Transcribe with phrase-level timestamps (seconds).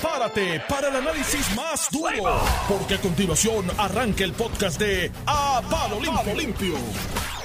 [0.00, 5.98] Prepárate para el análisis más duro, porque a continuación arranca el podcast de A Palo
[6.34, 6.74] Limpio.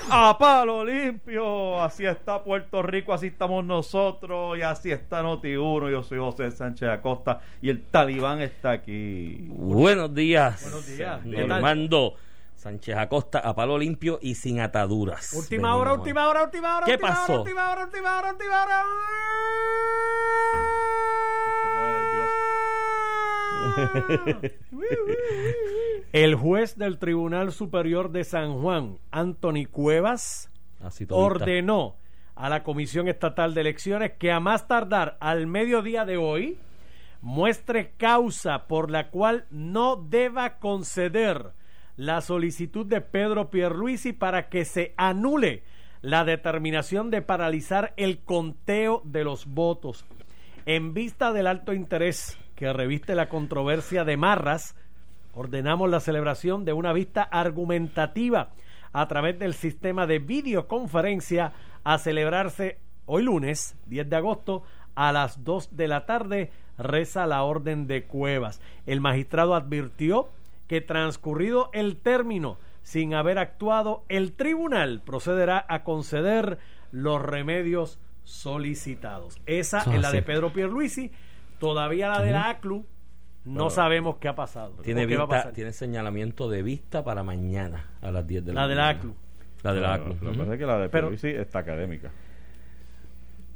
[0.09, 5.91] A palo limpio, así está Puerto Rico, así estamos nosotros y así está Noti1.
[5.91, 9.45] Yo soy José Sánchez Acosta y el talibán está aquí.
[9.47, 10.61] Buenos días.
[10.63, 11.25] Buenos días.
[11.25, 12.15] Normando
[12.55, 15.31] Sánchez Acosta a palo limpio y sin ataduras.
[15.33, 16.85] Última hora, última hora, última hora.
[16.85, 17.31] ¿Qué última pasó?
[17.31, 18.83] Hora, última hora, última hora, última hora.
[26.11, 31.25] El juez del Tribunal Superior de San Juan, Anthony Cuevas, Así todita.
[31.25, 31.95] ordenó
[32.35, 36.57] a la Comisión Estatal de Elecciones que a más tardar al mediodía de hoy
[37.21, 41.51] muestre causa por la cual no deba conceder
[41.95, 45.63] la solicitud de Pedro Pierluisi para que se anule
[46.01, 50.05] la determinación de paralizar el conteo de los votos.
[50.65, 54.75] En vista del alto interés que reviste la controversia de Marras,
[55.33, 58.51] ordenamos la celebración de una vista argumentativa
[58.93, 61.53] a través del sistema de videoconferencia
[61.83, 64.61] a celebrarse hoy lunes 10 de agosto
[64.93, 68.61] a las 2 de la tarde reza la orden de Cuevas.
[68.85, 70.29] El magistrado advirtió
[70.67, 76.59] que transcurrido el término sin haber actuado, el tribunal procederá a conceder
[76.91, 79.41] los remedios solicitados.
[79.47, 80.21] Esa es es la de.
[80.21, 81.11] Pedro Pierluisi,
[81.61, 82.85] todavía la de la ACLU
[83.45, 84.73] no sabemos qué ha pasado.
[84.83, 85.53] Tiene, o qué va a vista- pasar.
[85.53, 88.99] tiene señalamiento de vista para mañana a las 10 de la La de la mañana.
[88.99, 89.15] ACLU.
[89.63, 90.19] La de la Lo ACLU.
[90.19, 90.37] que Ujú.
[90.39, 92.11] pasa es que la de Pero- Pierluisi está académica.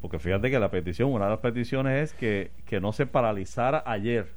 [0.01, 3.83] Porque fíjate que la petición, una de las peticiones es que, que no se paralizara
[3.85, 4.27] ayer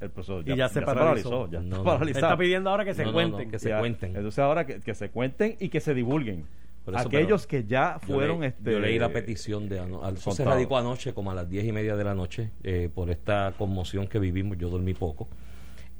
[0.00, 0.40] el proceso.
[0.44, 1.48] Y ya se paralizó.
[1.48, 1.84] ya No, está no.
[1.84, 2.26] paralizado.
[2.26, 3.46] Está pidiendo ahora que se No, no, cuenten.
[3.46, 3.78] no, que se Ya.
[3.78, 4.16] cuenten.
[4.16, 6.44] Entonces ahora que, que se cuenten y que se divulguen.
[6.84, 8.40] Por eso, Aquellos pero que ya Yo fueron...
[8.40, 11.48] leí, este, yo leí la petición de ano- al- se radicó anoche como a las
[11.48, 14.58] 10 y media de la noche eh, por esta conmoción que vivimos.
[14.58, 15.28] Yo dormí poco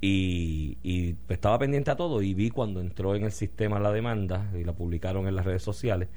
[0.01, 4.51] y, y estaba pendiente a todo y vi cuando entró en el sistema la demanda
[4.59, 6.09] y la publicaron en las redes sociales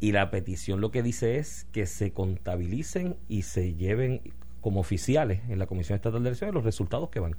[0.00, 4.20] y la petición lo que dice es que se contabilicen y se lleven
[4.60, 7.36] como oficiales en la Comisión Estatal de Elecciones los resultados que van.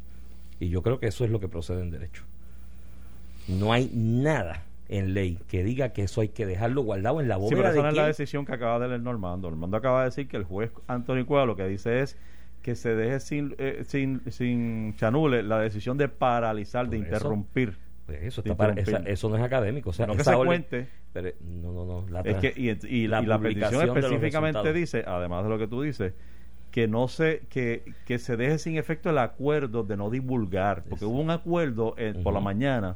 [0.61, 2.23] Y yo creo que eso es lo que procede en derecho.
[3.49, 7.35] No hay nada en ley que diga que eso hay que dejarlo guardado en la
[7.35, 9.49] Sí, bóveda pero esa de no es la decisión que acaba de leer Normando.
[9.49, 12.17] Normando acaba de decir que el juez Antonio Cueva lo que dice es
[12.61, 17.05] que se deje sin, eh, sin, sin chanule la decisión de paralizar, de eso.
[17.05, 17.77] interrumpir.
[18.05, 19.01] Pues eso, de está para- interrumpir.
[19.07, 19.89] esa- eso no es académico.
[19.89, 20.87] O sea, No que se cuente.
[21.13, 22.05] pero, no, no, no.
[22.09, 25.67] La, Es que, y, y- y la la, petición específicamente dice, además de lo que
[25.67, 26.13] tú dices,
[26.71, 30.95] que no se que, que se deje sin efecto el acuerdo de no divulgar, porque
[31.05, 31.09] Exacto.
[31.09, 32.95] hubo un acuerdo eh, por la mañana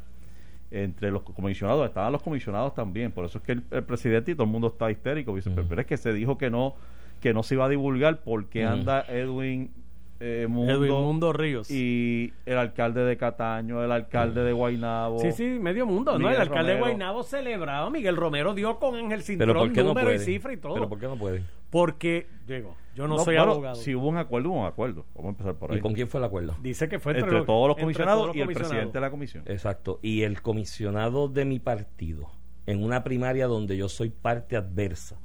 [0.71, 4.35] entre los comisionados, estaban los comisionados también, por eso es que el, el presidente y
[4.35, 5.63] todo el mundo está histérico, dice, Ujú.
[5.69, 6.75] pero es que se dijo que no
[7.21, 8.73] que no se iba a divulgar porque Ujú.
[8.73, 9.71] anda Edwin
[10.19, 11.69] eh, Mundo, Edwin Mundo Ríos.
[11.71, 15.19] y el alcalde de Cataño, el alcalde de Guaynabo.
[15.19, 16.29] Sí, sí, medio mundo, ¿no?
[16.29, 16.79] El alcalde de.
[16.79, 17.89] Guaynabo celebraba.
[17.89, 20.73] Miguel Romero dio con Ángel Cintrón pero ¿por qué no número y cifra y todo.
[20.73, 21.43] Pero ¿por qué no puede?
[21.69, 23.75] Porque, digo, yo no, No, soy bueno, abogado.
[23.75, 25.05] Si hubo un acuerdo, hubo un acuerdo.
[25.13, 25.77] Vamos a empezar por ahí.
[25.77, 26.55] ¿Y con quién fue el acuerdo?
[26.63, 28.93] Dice que fue entre, entre, los- todos los entre comisionados todos los y el presidente
[28.93, 29.43] de la comisión.
[29.45, 29.99] Exacto.
[30.01, 32.31] Y el comisionado de mi partido,
[32.65, 35.19] en una primaria donde yo soy parte adversa,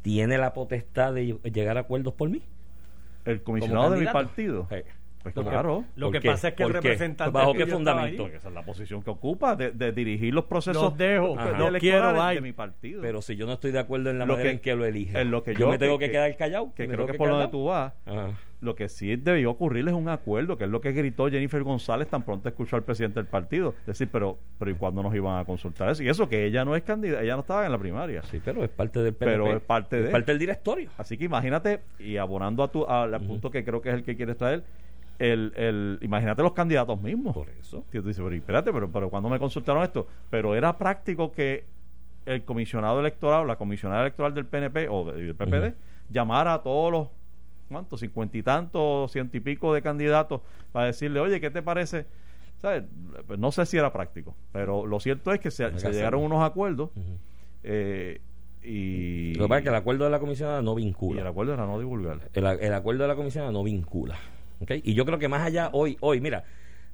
[0.00, 2.40] ¿tiene la potestad de llegar a acuerdos por mí?
[3.26, 4.66] El comisionado de mi partido.
[4.70, 4.76] Sí.
[5.22, 5.84] Pues Lo que- claro.
[5.96, 6.28] Lo ¿Por que qué?
[6.30, 8.26] pasa es que el representante ¿Bajo qué fundamento?
[8.28, 12.12] esa es la posición que ocupa de, de dirigir los procesos Los dejo, de- quiero,
[12.28, 13.00] de mi partido.
[13.02, 14.84] Pero si yo no estoy de acuerdo en la Lo manera que- en que lo
[14.84, 16.72] elige, en lo que yo, yo- me tengo que- que, quedar callado.
[16.74, 18.30] que creo que por donde tú vas, Ajá.
[18.60, 22.08] lo que sí debió ocurrir es un acuerdo, que es lo que gritó Jennifer González
[22.08, 23.74] tan pronto escuchó al presidente del partido.
[23.86, 26.02] Decir, pero, pero ¿y cuándo nos iban a consultar eso?
[26.02, 28.22] Y eso que ella no es candidata, ella no estaba en la primaria.
[28.24, 29.32] Sí, pero es parte del PNP.
[29.36, 30.90] Pero es parte de- parte del directorio.
[30.98, 34.16] Así que imagínate, y abonando a tu, al punto que creo que es el que
[34.16, 34.62] quieres traer,
[35.22, 37.34] el, el, imagínate los candidatos mismos.
[37.34, 37.84] Por eso.
[37.92, 40.06] Y tú dices, pero espérate, pero, pero ¿cuándo me consultaron esto?
[40.30, 41.64] Pero era práctico que
[42.26, 45.74] el comisionado electoral, la comisionada electoral del PNP o de- del PPD,
[46.10, 47.08] llamara a todos los,
[47.68, 48.00] ¿cuántos?
[48.00, 50.40] Cincuenta y tantos, ciento y pico de candidatos
[50.72, 52.06] para decirle, oye, ¿qué te parece?
[52.58, 52.84] ¿Sabes?
[53.26, 56.90] Pues no sé si era práctico, pero lo cierto es que se, llegaron unos acuerdos
[57.64, 58.20] eh,
[58.62, 61.20] y, Lo que pasa es que el acuerdo de la comisionada no y vincula.
[61.22, 62.20] el acuerdo era no divulgar.
[62.34, 64.16] el, el acuerdo de la comisionada no vincula.
[64.82, 66.44] Y yo creo que más allá, hoy, hoy, mira,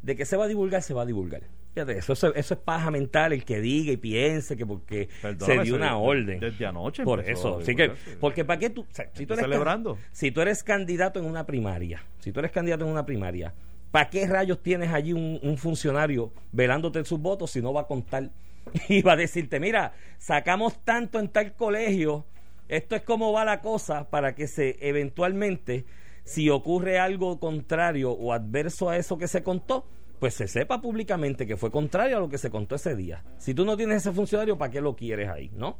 [0.02, 1.42] de que se va a divulgar, se va a divulgar.
[1.74, 5.60] Fíjate, eso, eso, eso es paja mental el que diga y piense que porque Perdóname,
[5.60, 6.40] se dio una orden.
[6.40, 9.44] desde anoche Por eso, así que, porque para qué tú, o sea, si tú eres
[9.44, 9.98] celebrando.
[10.10, 13.54] si tú eres candidato en una primaria, si tú eres candidato en una primaria,
[13.90, 17.86] ¿para qué rayos tienes allí un, un funcionario velándote sus votos si no va a
[17.86, 18.30] contar
[18.88, 22.26] y va a decirte, mira, sacamos tanto en tal colegio,
[22.68, 25.84] esto es como va la cosa para que se eventualmente
[26.28, 29.86] si ocurre algo contrario o adverso a eso que se contó,
[30.18, 33.24] pues se sepa públicamente que fue contrario a lo que se contó ese día.
[33.38, 35.50] Si tú no tienes ese funcionario, ¿para qué lo quieres ahí?
[35.54, 35.78] ¿No?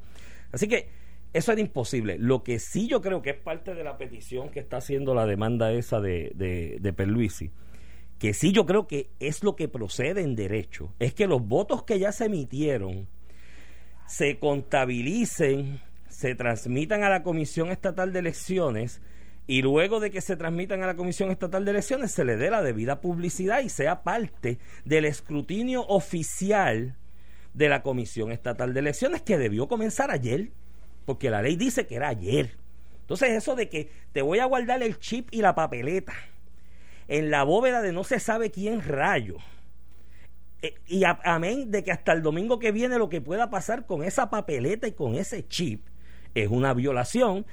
[0.51, 0.89] Así que
[1.35, 2.17] eso era imposible.
[2.19, 5.27] Lo que sí yo creo que es parte de la petición que está haciendo la
[5.27, 7.51] demanda esa de, de, de Perluisi,
[8.19, 11.83] que sí yo creo que es lo que procede en derecho, es que los votos
[11.83, 13.07] que ya se emitieron
[14.07, 19.03] se contabilicen, se transmitan a la Comisión Estatal de Elecciones
[19.49, 22.51] y luego de que se transmitan a la Comisión Estatal de Elecciones se le dé
[22.51, 26.97] la debida publicidad y sea parte del escrutinio oficial
[27.55, 30.51] de la Comisión Estatal de Elecciones que debió comenzar ayer,
[31.07, 32.59] porque la ley dice que era ayer.
[33.01, 36.13] Entonces eso de que te voy a guardar el chip y la papeleta
[37.09, 39.39] en la bóveda de no se sabe quién rayo.
[40.61, 44.05] Eh, y amén de que hasta el domingo que viene lo que pueda pasar con
[44.05, 45.87] esa papeleta y con ese chip
[46.35, 47.47] es una violación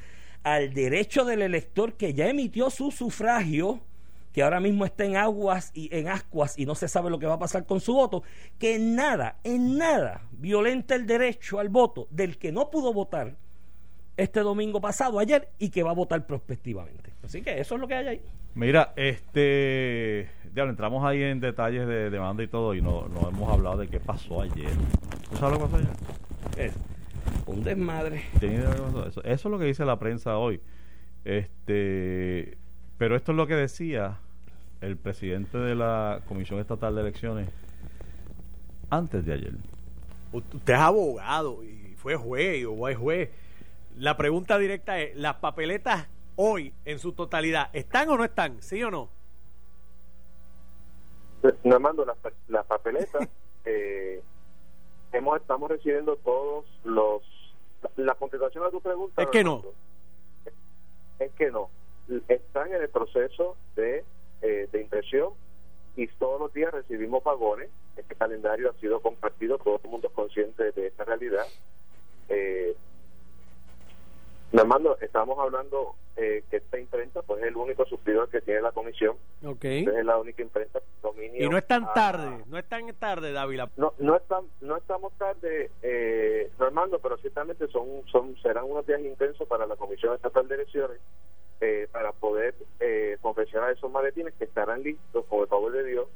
[0.46, 3.80] al derecho del elector que ya emitió su sufragio,
[4.32, 7.26] que ahora mismo está en aguas y en ascuas y no se sabe lo que
[7.26, 8.22] va a pasar con su voto,
[8.60, 13.36] que en nada, en nada violenta el derecho al voto del que no pudo votar
[14.18, 17.12] este domingo pasado, ayer, y que va a votar prospectivamente.
[17.24, 18.22] Así que eso es lo que hay ahí.
[18.54, 23.52] Mira, este, ya entramos ahí en detalles de demanda y todo, y no, no hemos
[23.52, 24.70] hablado de qué pasó ayer.
[25.32, 26.68] ¿Tú sabes lo que pasó ayer?
[26.68, 26.74] Es
[27.46, 28.24] un desmadre.
[28.42, 29.22] Eso?
[29.24, 30.62] eso es lo que dice la prensa hoy.
[31.24, 32.58] Este,
[32.98, 34.20] pero esto es lo que decía
[34.82, 37.50] el presidente de la Comisión Estatal de Elecciones
[38.90, 39.54] antes de ayer.
[40.32, 43.30] Usted es abogado y fue juez o es juez.
[43.98, 48.62] La pregunta directa es, ¿las papeletas hoy en su totalidad están o no están?
[48.62, 49.10] ¿Sí o no?
[51.64, 52.18] No mando las,
[52.48, 53.28] las papeletas.
[53.66, 54.22] eh,
[55.16, 57.24] hemos, estamos recibiendo todos los...
[57.98, 59.22] La, contestación a tu pregunta...
[59.22, 59.64] Es que no.
[61.20, 61.70] Es que no.
[62.28, 64.04] Están en el proceso de,
[64.42, 65.34] eh, de impresión
[65.96, 67.70] y todos los días recibimos vagones.
[67.96, 71.46] Este calendario ha sido compartido, todo el mundo es consciente de esta realidad.
[72.30, 72.76] Eh,
[74.54, 78.72] Armando, estamos hablando eh, que esta imprenta pues es el único suplidor que tiene la
[78.72, 79.18] comisión.
[79.44, 79.84] Okay.
[79.84, 81.46] Es la única imprenta dominio.
[81.46, 83.70] Y no es tan tarde, no es tan tarde, Dávila.
[83.76, 89.02] No, no, tan, no estamos tarde, eh, Armando, pero ciertamente son, son serán unos días
[89.02, 91.00] intensos para la Comisión Estatal de Elecciones
[91.62, 96.08] eh, para poder eh, confeccionar esos maletines que estarán listos, con el favor de Dios,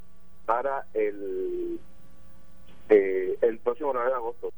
[0.46, 1.80] para el,
[2.90, 4.50] eh, el próximo 9 de agosto.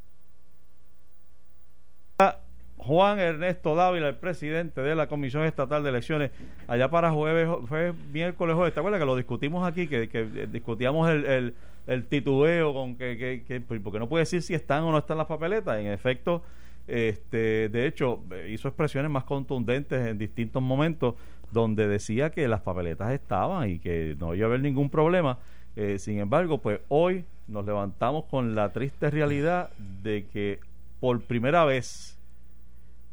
[2.81, 6.31] Juan Ernesto Dávila, el presidente de la Comisión Estatal de Elecciones,
[6.67, 10.07] allá para jueves, fue miércoles, jueves, ¿te acuerdas que lo discutimos aquí, que,
[10.51, 11.53] discutíamos el,
[12.09, 15.79] titubeo con que, que, porque no puede decir si están o no están las papeletas?
[15.79, 16.41] En efecto,
[16.87, 21.13] este, de hecho, hizo expresiones más contundentes en distintos momentos
[21.51, 25.37] donde decía que las papeletas estaban y que no iba a haber ningún problema.
[25.75, 29.69] Eh, sin embargo, pues hoy nos levantamos con la triste realidad
[30.01, 30.59] de que
[30.99, 32.17] por primera vez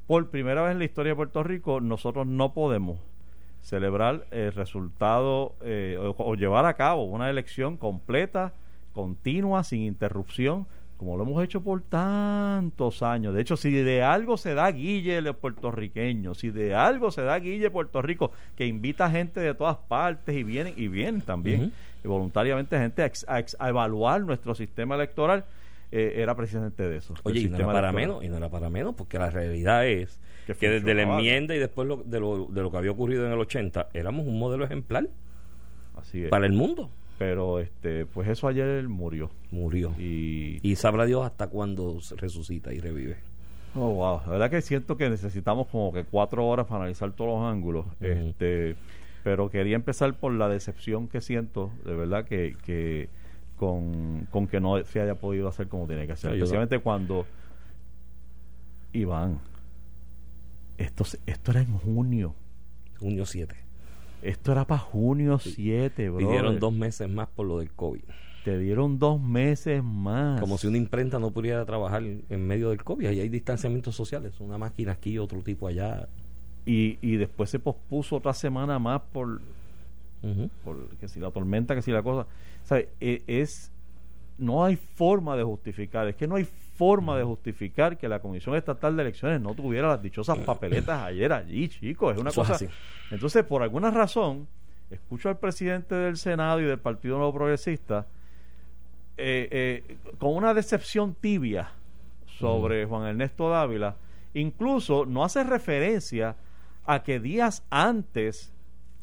[0.08, 2.98] por primera vez en la historia de Puerto Rico, nosotros no podemos
[3.60, 8.54] celebrar el resultado eh, o, llevar a cabo una elección completa,
[8.94, 10.66] continua, sin interrupción,
[10.96, 13.34] como lo hemos hecho por tantos años.
[13.34, 17.38] De hecho, si de algo se da Guille los puertorriqueños, si de algo se da
[17.38, 21.70] Guille Puerto Rico, que invita gente de todas partes y vienen, y vienen también,
[22.02, 25.44] y voluntariamente gente a evaluar nuestro sistema electoral,
[25.90, 27.14] eh, era precisamente de eso.
[27.22, 30.20] Oye, y no era para menos, y no era para menos, porque la realidad es
[30.58, 33.38] que, desde la enmienda y después de, lo, de lo que había ocurrido en el
[33.38, 35.08] 80, éramos un modelo ejemplar
[35.96, 36.90] Así para el mundo.
[37.18, 39.30] Pero este, pues eso ayer murió.
[39.50, 39.92] Murió.
[39.98, 43.16] Y, y sabrá Dios hasta cuándo resucita y revive.
[43.74, 44.20] Oh, wow.
[44.26, 47.86] La verdad que siento que necesitamos como que cuatro horas para analizar todos los ángulos.
[48.00, 48.76] este
[49.24, 53.08] Pero quería empezar por la decepción que siento, de verdad, que, que
[53.58, 56.32] con, con que no se haya podido hacer como tiene que ser.
[56.32, 57.26] Especialmente cuando
[58.92, 59.40] Iván,
[60.78, 62.34] esto, esto era en junio.
[62.98, 63.54] Junio 7.
[64.22, 66.18] Esto era para junio 7, bro.
[66.18, 68.02] Pidieron dos meses más por lo del COVID.
[68.44, 70.40] Te dieron dos meses más.
[70.40, 73.06] Como si una imprenta no pudiera trabajar en medio del COVID.
[73.06, 74.40] Ahí hay distanciamientos sociales.
[74.40, 76.08] Una máquina aquí, otro tipo allá.
[76.64, 79.40] Y, y después se pospuso otra semana más por,
[80.64, 82.26] por que si la tormenta, que si la cosa.
[82.70, 83.72] E, es,
[84.36, 88.54] no hay forma de justificar, es que no hay forma de justificar que la Comisión
[88.54, 92.14] Estatal de Elecciones no tuviera las dichosas papeletas ayer allí, chicos.
[92.14, 92.54] Es una cosa.
[92.54, 92.68] así.
[93.10, 94.46] Entonces, por alguna razón,
[94.90, 98.06] escucho al presidente del Senado y del Partido Nuevo Progresista
[99.20, 101.72] eh, eh, con una decepción tibia
[102.38, 103.96] sobre Juan Ernesto Dávila.
[104.34, 106.36] Incluso no hace referencia
[106.86, 108.52] a que días antes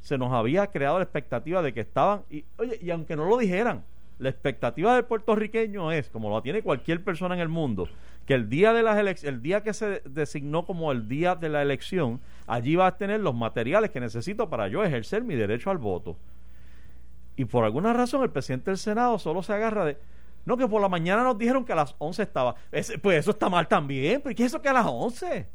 [0.05, 3.39] se nos había creado la expectativa de que estaban, y, oye, y aunque no lo
[3.39, 3.83] dijeran,
[4.19, 7.89] la expectativa del puertorriqueño es, como lo tiene cualquier persona en el mundo,
[8.27, 11.63] que el día de las el día que se designó como el día de la
[11.63, 15.79] elección, allí va a tener los materiales que necesito para yo ejercer mi derecho al
[15.79, 16.15] voto.
[17.35, 19.97] Y por alguna razón el presidente del Senado solo se agarra de,
[20.45, 22.55] no, que por la mañana nos dijeron que a las 11 estaba.
[23.01, 24.21] pues eso está mal también.
[24.21, 25.50] ¿Pero qué es eso que a las 11?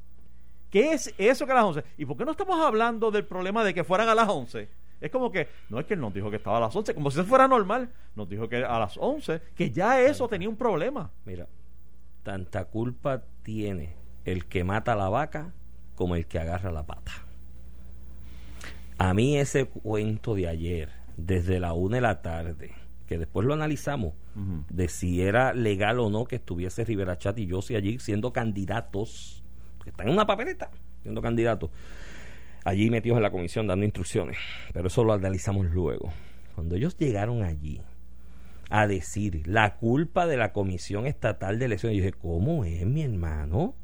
[0.71, 1.85] ¿Qué es eso que a las 11?
[1.99, 4.69] ¿Y por qué no estamos hablando del problema de que fueran a las 11?
[5.01, 7.11] Es como que, no es que él nos dijo que estaba a las 11, como
[7.11, 7.91] si eso fuera normal.
[8.15, 11.11] Nos dijo que a las 11, que ya eso tenía un problema.
[11.25, 11.49] Mira,
[12.23, 15.53] tanta culpa tiene el que mata a la vaca
[15.95, 17.13] como el que agarra la pata.
[18.99, 22.75] A mí ese cuento de ayer, desde la una de la tarde,
[23.07, 24.15] que después lo analizamos,
[24.69, 28.33] de si era legal o no que estuviese Rivera Chat y yo si allí siendo
[28.33, 29.43] candidatos
[29.83, 30.71] que están en una papeleta
[31.03, 31.71] siendo candidatos,
[32.65, 34.39] allí metidos en la comisión dando instrucciones.
[34.73, 36.13] Pero eso lo analizamos luego.
[36.55, 37.81] Cuando ellos llegaron allí
[38.69, 43.03] a decir la culpa de la Comisión Estatal de Elecciones, yo dije, ¿cómo es, mi
[43.03, 43.75] hermano?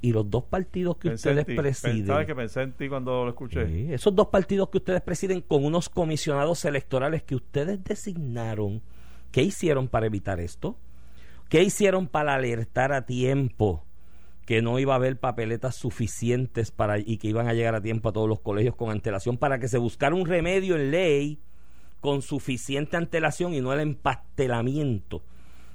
[0.00, 2.06] Y los dos partidos que ustedes presiden.
[2.06, 3.92] ¿Sabes que pensé en ti cuando lo escuché?
[3.92, 8.80] esos dos partidos que ustedes presiden con unos comisionados electorales que ustedes designaron,
[9.32, 10.76] ¿qué hicieron para evitar esto?
[11.48, 13.87] ¿Qué hicieron para alertar a tiempo?
[14.48, 18.08] Que no iba a haber papeletas suficientes para y que iban a llegar a tiempo
[18.08, 21.38] a todos los colegios con antelación para que se buscara un remedio en ley
[22.00, 25.22] con suficiente antelación y no el empastelamiento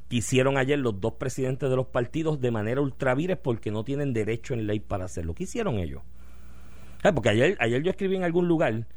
[0.09, 4.11] que hicieron ayer los dos presidentes de los partidos de manera ultravires porque no tienen
[4.11, 5.35] derecho en ley para hacerlo.
[5.35, 6.01] ¿Qué hicieron ellos?
[7.13, 8.87] Porque ayer, ayer yo escribí en algún lugar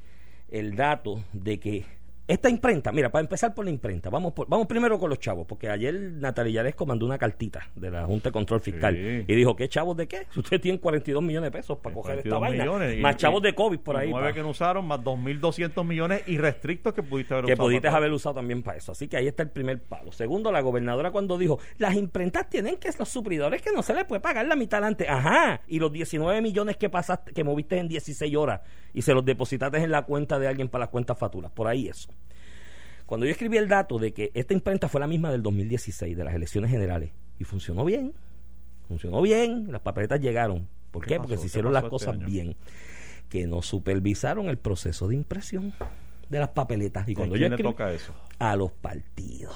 [0.48, 1.84] el dato de que
[2.28, 5.70] esta imprenta, mira, para empezar por la imprenta, vamos vamos primero con los chavos, porque
[5.70, 9.68] ayer Natalia Yaresco mandó una cartita de la Junta de Control Fiscal y dijo, ¿qué
[9.68, 10.26] chavos de qué?
[10.36, 12.66] Usted tiene 42 millones de pesos para coger esta vaina.
[13.00, 14.10] más chavos de COVID por ahí.
[14.10, 17.68] Nueve que no usaron, más 2.200 millones irrestrictos que pudiste haber que usado.
[17.68, 18.92] Que pudiste haber usado también para eso.
[18.92, 20.10] Así que ahí está el primer palo.
[20.10, 24.04] Segundo, la gobernadora cuando dijo, las imprentas tienen que los supridores que no se les
[24.04, 25.08] puede pagar la mitad antes.
[25.08, 28.60] Ajá, y los 19 millones que pasaste, que moviste en 16 horas
[28.92, 31.50] y se los depositaste en la cuenta de alguien para las cuentas facturas.
[31.52, 32.15] Por ahí eso.
[33.06, 36.24] Cuando yo escribí el dato de que esta imprenta fue la misma del 2016, de
[36.24, 38.12] las elecciones generales, y funcionó bien,
[38.88, 40.68] funcionó bien, las papeletas llegaron.
[40.90, 41.18] ¿Por qué?
[41.18, 42.56] Porque se hicieron las cosas este bien.
[43.28, 45.72] Que no supervisaron el proceso de impresión
[46.28, 47.08] de las papeletas.
[47.08, 48.12] Y cuando yo le toca eso?
[48.38, 49.54] A los partidos.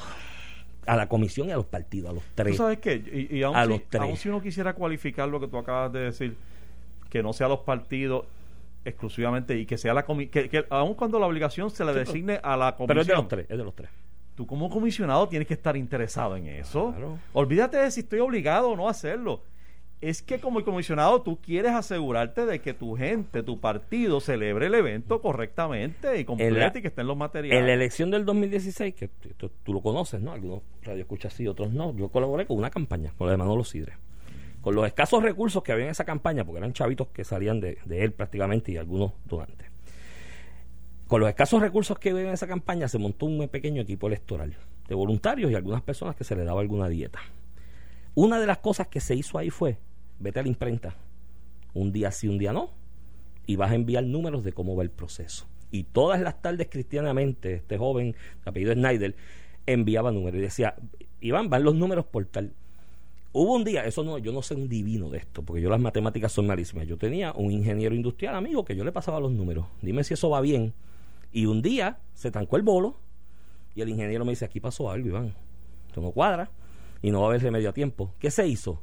[0.86, 2.56] A la comisión y a los partidos, a los tres.
[2.56, 3.28] ¿Tú sabes qué?
[3.30, 4.02] Y, a los tres.
[4.02, 6.36] aún si uno quisiera cualificar lo que tú acabas de decir,
[7.08, 8.26] que no sea los partidos
[8.84, 12.56] exclusivamente y que sea la comisión, que, aun cuando la obligación se le designe a
[12.56, 12.88] la comisión.
[12.88, 13.90] Pero es de los tres, es de los tres.
[14.34, 16.94] Tú como comisionado tienes que estar interesado en eso.
[17.32, 19.42] Olvídate de si estoy obligado o no a hacerlo.
[20.00, 24.74] Es que como comisionado tú quieres asegurarte de que tu gente, tu partido celebre el
[24.74, 27.60] evento correctamente y completo y que estén los materiales.
[27.60, 30.32] En la elección del 2016, que tú, lo conoces, ¿no?
[30.32, 31.94] Algunos radio escuchas sí, otros no.
[31.94, 33.92] Yo colaboré con una campaña, con la de Manolo Sidre
[34.60, 37.78] con los escasos recursos que había en esa campaña, porque eran chavitos que salían de,
[37.88, 39.68] él prácticamente y algunos donantes.
[41.06, 44.56] Con los escasos recursos que había en esa campaña se montó un pequeño equipo electoral
[44.86, 47.20] de voluntarios y algunas personas que se le daba alguna dieta.
[48.14, 49.78] Una de las cosas que se hizo ahí fue,
[50.18, 50.94] vete a la imprenta,
[51.74, 52.70] un día sí, un día no,
[53.46, 55.46] y vas a enviar números de cómo va el proceso.
[55.72, 58.14] Y todas las tardes cristianamente, este joven,
[58.44, 59.16] apellido Snyder,
[59.66, 60.74] enviaba números y decía,
[61.20, 62.52] Iván, van los números por tal.
[63.32, 65.80] Hubo un día, eso no, yo no sé un divino de esto, porque yo las
[65.80, 66.86] matemáticas son malísimas.
[66.88, 69.66] Yo tenía un ingeniero industrial amigo que yo le pasaba los números.
[69.82, 70.74] Dime si eso va bien.
[71.32, 72.98] Y un día se tancó el bolo
[73.74, 75.34] y el ingeniero me dice, aquí pasó algo, Iván.
[75.86, 76.50] Esto no cuadra
[77.02, 78.14] y no va a haber remedio a tiempo.
[78.18, 78.82] ¿Qué se hizo?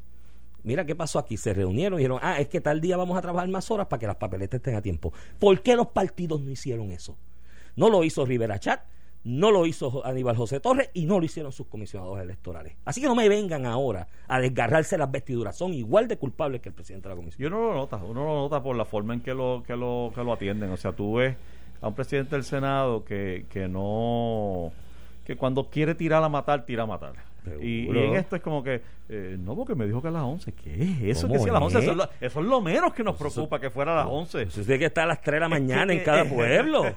[0.63, 1.35] Mira qué pasó aquí.
[1.35, 3.99] Se reunieron y dijeron, ah, es que tal día vamos a trabajar más horas para
[3.99, 5.11] que las papeletas estén a tiempo.
[5.39, 7.17] ¿Por qué los partidos no hicieron eso?
[7.75, 8.81] No lo hizo Rivera Chat,
[9.27, 12.77] no lo hizo Aníbal José Torres y no lo hicieron sus comisionados electorales.
[12.85, 16.69] Así que no me vengan ahora a desgarrarse las vestiduras, son igual de culpables que
[16.69, 17.43] el presidente de la comisión.
[17.43, 20.13] Yo no lo nota, uno lo nota por la forma en que lo, que lo,
[20.15, 20.71] que lo atienden.
[20.71, 21.35] O sea, tú ves
[21.81, 24.71] a un presidente del Senado que, que no,
[25.25, 27.26] que cuando quiere tirar a matar, tira a matar.
[27.61, 30.51] Y, en esto es como que, eh, no, porque me dijo que a las 11.
[30.53, 30.73] ¿Qué
[31.09, 31.27] es eso?
[31.27, 34.07] Que a las 11, eso, es lo, menos que nos preocupa, que fuera a las
[34.07, 34.41] 11.
[34.43, 36.83] Eso tiene que estar a las 3 de la mañana en cada pueblo.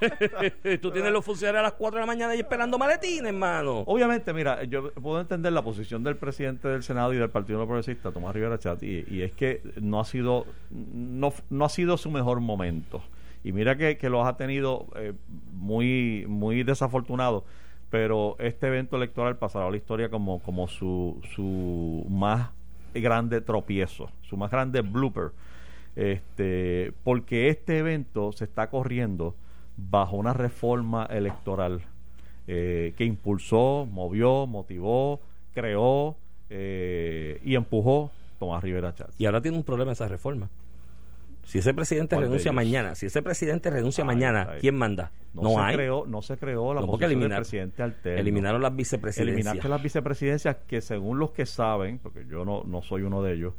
[0.80, 3.80] Tú tienes los funcionarios a las 4 de la mañana y esperando maletines, hermano.
[3.86, 8.12] Obviamente, mira, yo puedo entender la posición del presidente del Senado y del Partido Progresista,
[8.12, 12.40] Tomás Rivera Chat, y, es que no ha sido no, no ha sido su mejor
[12.40, 13.02] momento.
[13.44, 15.12] Y mira que, que los ha tenido eh,
[15.52, 17.44] muy, muy desafortunados
[17.90, 22.50] pero este evento electoral pasará a la historia como, como su, su más
[22.94, 25.30] grande tropiezo, su más grande blooper.
[25.96, 29.34] este, porque este evento se está corriendo
[29.76, 31.82] bajo una reforma electoral
[32.46, 35.20] eh, que impulsó, movió, motivó,
[35.54, 36.16] creó
[36.50, 39.14] eh, y empujó Tomás Rivera Chávez.
[39.18, 40.48] Y ahora tiene un problema esa reforma.
[41.48, 44.58] Si ese presidente ¿Cuál de renuncia mañana, si ese presidente renuncia Ay, mañana, ay.
[44.60, 45.12] ¿quién manda?
[45.32, 45.74] No, No, se hay.
[45.76, 48.20] creó, no se creó la No, posición del eliminar- presidente alterno.
[48.20, 49.36] Eliminaron las vicepresidencias.
[49.46, 53.32] Eliminaste las vicepresidencias que según los que saben, porque yo no, no soy uno de
[53.32, 53.54] ellos,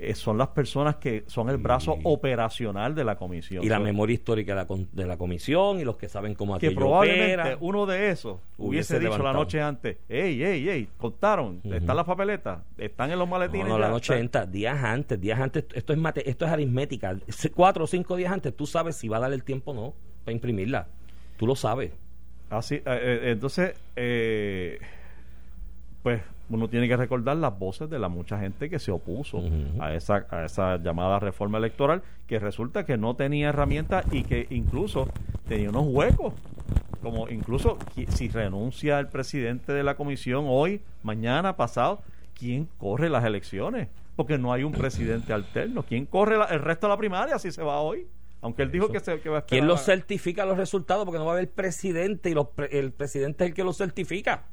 [0.00, 3.64] eh, son las personas que son el brazo Y- operacional de la comisión.
[3.64, 6.56] y la memoria histórica de la, con- de la comisión y los que saben cómo
[6.58, 7.56] que aquello probablemente opera.
[7.60, 9.44] uno de esos Hubiese hubiese, dicho la levantado.
[9.44, 11.74] noche antes, ey, ey, ey, contaron, Ujú.
[11.74, 13.66] están las papeletas, están en los No, maletines.
[13.68, 15.64] no, ya, la noche entra días antes, días antes.
[15.74, 17.16] Esto es mate, esto es aritmética.
[17.54, 19.94] Cuatro o cinco días antes, tú sabes si va a dar el tiempo o no
[20.24, 20.86] para imprimirla.
[21.36, 21.92] Tú lo sabes.
[22.50, 24.78] Así, eh, eh, entonces, eh,
[26.02, 29.42] pues uno tiene que recordar las voces de la mucha gente que se opuso
[29.80, 34.46] a esa a esa llamada reforma electoral, que resulta que no tenía herramientas y que
[34.50, 35.08] incluso
[35.48, 36.34] tenía unos huecos.
[37.02, 37.78] Como incluso
[38.08, 42.00] si renuncia el presidente de la comisión hoy, mañana, pasado,
[42.34, 43.88] ¿quién corre las elecciones?
[44.16, 45.84] Porque no hay un presidente alterno.
[45.84, 48.06] ¿Quién corre la- el resto de la primaria si se va hoy?
[48.40, 48.92] Aunque él dijo Eso.
[48.94, 51.04] que, se, que va a esperar ¿Quién los certifica los resultados?
[51.04, 53.76] Porque no va a haber presidente y los pre- el presidente es el que los
[53.76, 54.44] certifica.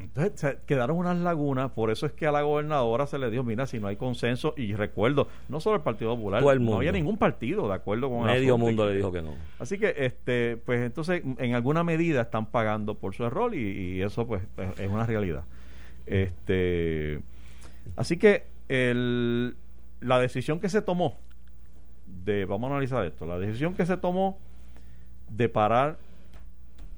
[0.00, 3.42] Entonces se quedaron unas lagunas, por eso es que a la gobernadora se le dijo,
[3.42, 6.92] mira, si no hay consenso, y recuerdo, no solo el Partido Popular, el no había
[6.92, 8.66] ningún partido de acuerdo con el Medio asunto.
[8.66, 9.34] mundo le dijo que no.
[9.58, 14.02] Así que, este, pues entonces, en alguna medida están pagando por su error y, y
[14.02, 15.44] eso pues es, es una realidad.
[16.06, 17.22] Este,
[17.96, 19.56] así que el,
[20.00, 21.16] la decisión que se tomó
[22.24, 24.38] de, vamos a analizar esto, la decisión que se tomó
[25.30, 25.98] de parar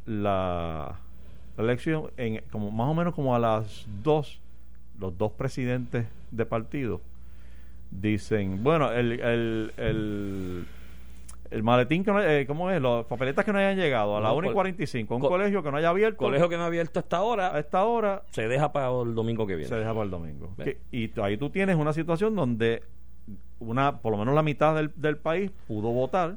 [0.07, 0.99] la,
[1.57, 4.41] la elección en como más o menos como a las dos
[4.99, 7.01] los dos presidentes de partido
[7.91, 10.65] dicen bueno el el, el,
[11.51, 12.83] el maletín que no, eh, ¿cómo es?
[12.83, 15.31] Las papeletas que no hayan llegado a la No, 1 y col- 45 un col-
[15.31, 18.23] colegio que no haya abierto Colegio que no ha abierto hasta a ahora esta hora
[18.33, 19.69] se deja para el domingo que viene.
[19.69, 20.51] se deja para el domingo.
[20.63, 22.83] Que- y ahí tú tienes una situación donde
[23.61, 26.37] una por lo menos la mitad del, del país pudo votar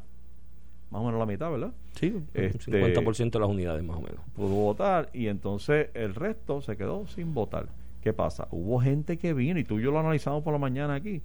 [0.91, 1.71] más o menos la mitad ¿verdad?
[1.95, 4.19] Sí, Este- 50% de las unidades más o menos.
[4.35, 7.67] pudo votar y entonces el resto se quedó sin votar.
[8.01, 8.47] ¿Qué pasa?
[8.51, 11.21] Hubo gente que vino, y tú y yo lo analizamos por la mañana aquí,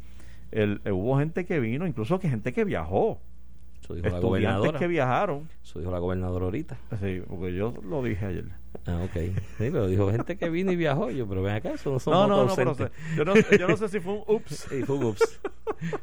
[0.50, 3.20] el, hubo gente que vino, incluso que gente que viajó,
[3.84, 4.78] Eso dijo la estudiantes gobernadora.
[4.78, 6.78] que viajaron, Eso dijo la gobernadora ahorita.
[7.02, 8.44] sí, porque yo lo dije ayer.
[8.86, 9.12] Ah, ok.
[9.12, 11.10] Sí, pero dijo gente que vino y viajó.
[11.10, 13.68] Yo, pero ven acá, eso no son No, no, no, pero se- yo, no, yo
[13.68, 14.66] no sé si fue un ups.
[14.70, 15.40] Sí, fue un ups.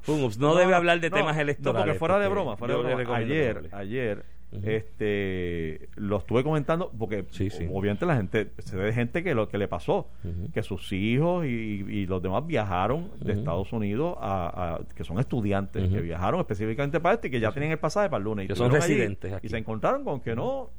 [0.01, 0.37] Fue un ups.
[0.37, 1.85] No, debe hablar de no, temas no, electorales.
[1.85, 3.03] porque fuera de broma, fuera de broma.
[3.03, 4.25] no Ayer,
[4.63, 7.67] este, lo estuve comentando porque Sí, sí.
[7.71, 10.07] obviamente la gente, se ve gente que lo que le pasó,
[10.53, 13.31] que sus hijos y, y los demás viajaron de.
[13.33, 17.51] Estados Unidos a, a- que son estudiantes, que viajaron específicamente para este y que ya
[17.51, 18.45] tenían el pasaje para el lunes.
[18.45, 19.43] y Que son estuvieron allí residentes.
[19.43, 20.69] Y se encontraron con que no,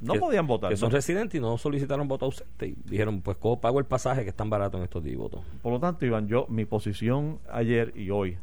[0.00, 0.70] no Que- podían votar.
[0.70, 0.96] Que son ¿no?
[0.96, 2.66] residentes y no solicitaron voto ausente.
[2.68, 5.14] Y dijeron, pues, ¿cómo pago el pasaje que es tan barato en estos días?
[5.14, 5.42] y voto?
[5.62, 8.36] Por lo tanto, Iván, yo, mi posición ayer y hoy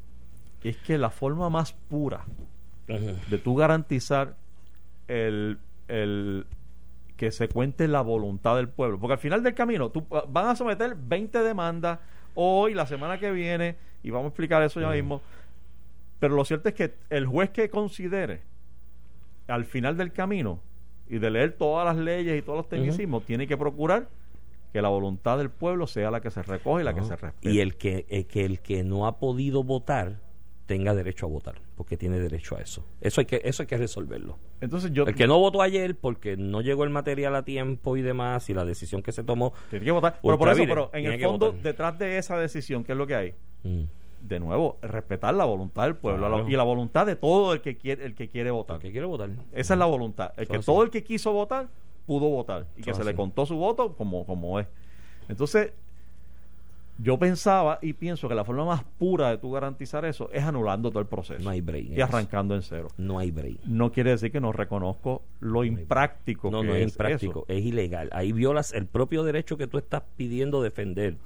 [0.63, 2.25] es que la forma más pura
[2.87, 4.35] de tú garantizar
[5.07, 6.45] el, el
[7.17, 8.99] que se cuente la voluntad del pueblo.
[8.99, 11.99] Porque al final del camino, tú ah, van a someter 20 demandas
[12.35, 15.21] hoy, la semana que viene, y vamos a explicar eso ya mismo.
[16.19, 18.41] Pero lo cierto es que el juez que considere
[19.47, 20.59] al final del camino
[21.09, 24.09] y de leer todas las leyes y todos los tecnicismos, tiene que procurar
[24.73, 27.49] que la voluntad del pueblo sea la que se recoge y la que se respete.
[27.49, 30.19] Y el que, el que el que no ha podido votar
[30.67, 32.85] tenga derecho a votar, porque tiene derecho a eso.
[33.01, 34.37] Eso hay que eso hay que resolverlo.
[34.61, 38.01] Entonces yo El que no votó ayer porque no llegó el material a tiempo y
[38.03, 40.19] demás y la decisión que se tomó tiene que votar.
[40.21, 43.15] Pero por eso, pero en el fondo, detrás de esa decisión, ¿qué es lo que
[43.15, 43.33] hay?
[43.63, 43.83] mm,
[44.21, 46.43] de nuevo, respetar la voluntad del pueblo Claro.
[46.43, 48.75] la- y la voluntad de todo el que quiere, el que quiere votar.
[48.77, 49.29] el que quiere votar.
[49.53, 50.33] Esa es la voluntad.
[50.37, 50.65] El Eso que así.
[50.65, 51.69] todo el que quiso votar
[52.05, 54.67] pudo votar y que se le contó su voto como, como es.
[55.29, 55.71] Entonces,
[56.99, 60.89] yo pensaba y pienso que la forma más pura de tú garantizar eso es anulando
[60.89, 61.91] todo el proceso No hay break.
[61.91, 62.87] y arrancando en cero.
[62.97, 63.59] No hay break.
[63.65, 67.57] No quiere decir que no reconozco lo impráctico No, que no es es impráctico, eso.
[67.59, 68.09] es ilegal.
[68.13, 71.17] Ahí violas el propio derecho que tú estás pidiendo defender,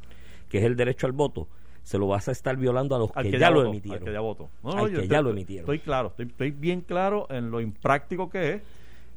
[0.49, 1.47] que es el derecho al voto.
[1.83, 3.99] Se lo vas a estar violando a los que, que ya, lo emitieron.
[3.99, 4.49] al que ya votó.
[4.63, 5.63] No, Al no, que ya lo emitieron.
[5.63, 8.61] Estoy claro, estoy, estoy bien claro en lo impráctico que es.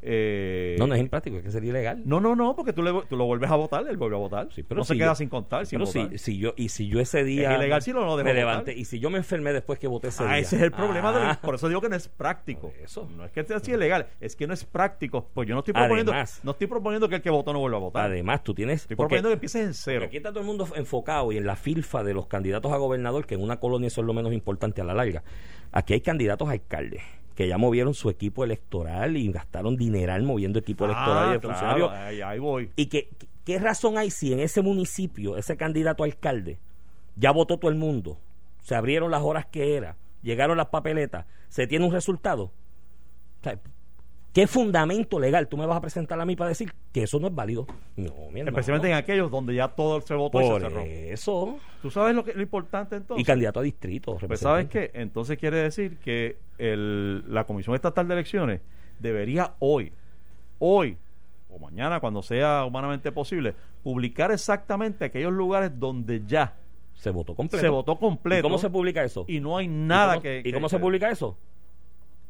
[0.06, 2.02] Eh, No, no es impráctico, es que sería ilegal.
[2.04, 4.48] no, no, no, porque tú, le- tú lo vuelves a votar, él vuelve a votar.
[4.52, 6.10] Sí, pero no se queda yo- sin contar, sin Pero votar.
[6.10, 8.44] si, si yo, y si yo ese día Es ilegal si no lo dejó me
[8.44, 8.68] votar.
[8.76, 10.38] y si yo me enfermé después que voté ese Ah, día.
[10.38, 11.12] ese es el problema.
[11.16, 11.40] Ah.
[11.42, 12.68] por eso digo que no es práctico.
[12.70, 13.08] Por eso.
[13.16, 15.26] No es que sea así ilegal, es que no es práctico.
[15.32, 17.78] Pues yo no estoy proponiendo, Además- no estoy proponiendo que el que votó no vuelva
[17.78, 18.04] a votar.
[18.06, 18.82] Además, tú tienes.
[18.82, 20.04] estoy porque- proponiendo que empieces en cero.
[20.06, 23.26] aquí está todo el mundo enfocado y en la filfa de los candidatos a gobernador,
[23.26, 25.22] que en una colonia eso es lo menos importante a la larga.
[25.72, 27.02] Aquí hay candidatos a alcaldes
[27.34, 31.40] que ya movieron su equipo electoral y gastaron dineral moviendo equipo electoral y Ah, de
[31.40, 31.90] claro, funcionarios.
[31.92, 32.70] ahí, ahí voy.
[32.76, 33.08] ¿Y que,
[33.44, 36.58] qué razón hay si en ese municipio, ese candidato a alcalde,
[37.16, 38.18] ya votó todo el mundo?
[38.62, 42.44] Se abrieron las horas que era, llegaron las papeletas, se tiene un resultado.
[42.44, 43.58] O sea,
[44.34, 47.28] ¿Qué fundamento legal tú me vas a presentar a mí para decir que eso no
[47.28, 47.66] es válido?
[47.96, 48.48] No, mi hermano.
[48.48, 50.80] Especialmente en aquellos donde ya todo se votó y Por se cerró.
[50.82, 51.56] eso.
[51.80, 53.22] ¿Tú sabes lo, que, lo importante entonces?
[53.22, 54.16] Y candidato a distrito.
[54.26, 58.60] Pues sabes qué, entonces quiere decir que el, la Comisión Estatal de Elecciones
[58.98, 59.92] debería hoy,
[60.58, 60.96] hoy
[61.48, 66.54] o mañana cuando sea humanamente posible, publicar exactamente aquellos lugares donde ya
[66.94, 67.62] Se votó completo.
[67.64, 69.24] se votó completo ¿Y cómo se publica eso?
[69.28, 70.42] y no hay nada ¿Y cómo, que...
[70.44, 71.36] ¿y cómo que- se publica eso?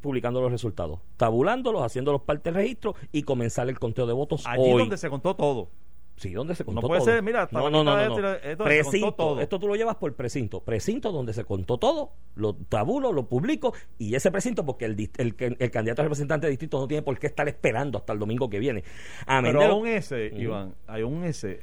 [0.04, 4.60] Publicando los resultados, tabulándolos, haciéndolos parte del registro y comenzar el conteo de votos Allí
[4.70, 4.78] hoy.
[4.80, 5.70] donde se contó todo.
[6.16, 7.10] Sí, donde se contó No puede todo.
[7.10, 8.32] ser, mira, no, no, no, no, no.
[8.34, 9.40] esto- Precinto, todo.
[9.40, 10.60] esto tú lo llevas por precinto.
[10.60, 15.18] Precinto donde se contó todo, lo tabulo, lo publico y ese precinto, porque el, dist-
[15.18, 18.18] el, el candidato a representante de distrito no tiene por qué estar esperando hasta el
[18.18, 18.84] domingo que viene.
[19.26, 20.42] A Pero aún ese, Ujú.
[20.42, 21.62] Iván, hay un ese.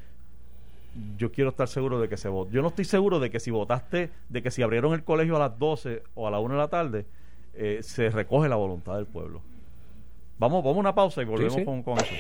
[1.18, 2.52] Yo quiero estar seguro de que se votó.
[2.52, 5.40] Yo no estoy seguro de que si votaste, de que si abrieron el colegio a
[5.40, 7.06] las 12 o a la 1 de la tarde,
[7.54, 9.42] eh, se recoge la voluntad del pueblo.
[10.38, 11.66] Vamos, vamos a una pausa y volvemos sí.
[11.66, 12.14] Con, con eso.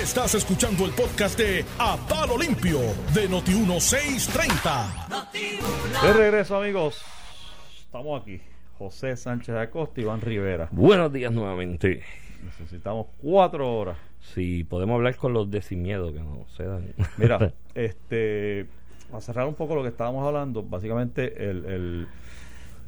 [0.00, 2.78] Estás escuchando el podcast de A Palo Limpio
[3.14, 6.02] de Noti1630.
[6.02, 7.02] De regreso, amigos.
[7.78, 8.40] Estamos aquí.
[8.78, 10.68] José Sánchez Acosta y Iván Rivera.
[10.70, 12.02] Buenos días nuevamente.
[12.44, 13.96] Necesitamos cuatro horas.
[14.34, 16.92] Si podemos hablar con los de sin miedo, que no se dan.
[17.16, 18.66] Mira, este,
[19.12, 22.08] a cerrar un poco lo que estábamos hablando, básicamente el, el-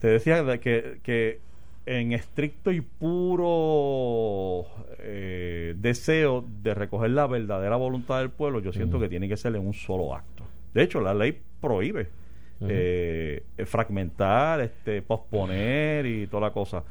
[0.00, 1.40] te decía de que, que
[1.86, 4.66] en estricto y puro
[4.98, 9.56] eh, deseo de recoger la verdadera voluntad del pueblo, yo siento que tiene que ser
[9.56, 10.44] en un solo acto.
[10.74, 12.08] De hecho, la ley prohíbe
[12.60, 16.82] eh, fragmentar, este, posponer y toda la cosa.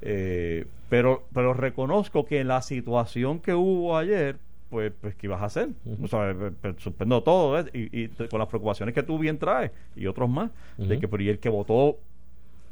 [0.00, 4.36] Eh, pero, pero reconozco que en la situación que hubo ayer,
[4.70, 5.68] pues, pues ¿qué ibas a hacer?
[5.84, 6.04] Ujú.
[6.04, 7.70] O sea, eh, suspendo todo ¿ves?
[7.72, 11.28] y, con las preocupaciones que tú bien traes y otros más, de que pero y
[11.28, 11.98] el que votó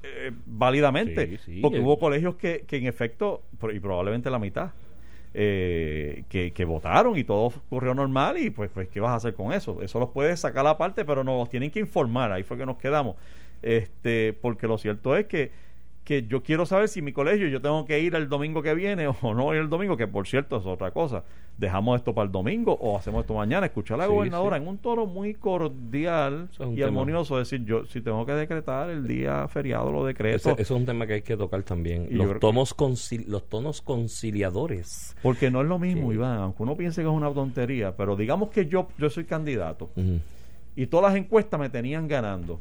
[0.02, 4.70] eh, válidamente, Sí, sí, porque hubo colegios que, que en efecto, y probablemente la mitad,
[5.32, 9.34] eh, que, que votaron y todo ocurrió normal y pues, pues ¿qué vas a hacer
[9.34, 9.80] con eso?
[9.80, 13.16] Eso los puedes sacar aparte, pero nos tienen que informar, ahí fue que nos quedamos.
[13.62, 15.52] Este, porque lo cierto es que
[16.04, 19.06] que yo quiero saber si mi colegio yo tengo que ir el domingo que viene
[19.22, 21.22] o no ir el domingo, que por cierto es otra cosa.
[21.58, 23.66] Dejamos esto para el domingo o hacemos esto mañana.
[23.66, 24.62] Escuchar a la Sí, gobernadora sí.
[24.62, 26.86] en un tono muy cordial es y tema.
[26.86, 27.36] armonioso.
[27.38, 30.36] decir, yo si tengo que decretar el día feriado, lo decreto.
[30.52, 32.08] Ese- eso es un tema que hay que tocar también.
[32.10, 32.74] Y Los, tomos
[33.26, 35.14] los tonos conciliadores.
[35.22, 36.14] Porque no es lo mismo, Sí.
[36.16, 39.90] Iván, aunque uno piense que es una tontería, pero digamos que yo, yo soy candidato
[40.74, 42.60] y todas las encuestas me tenían ganando.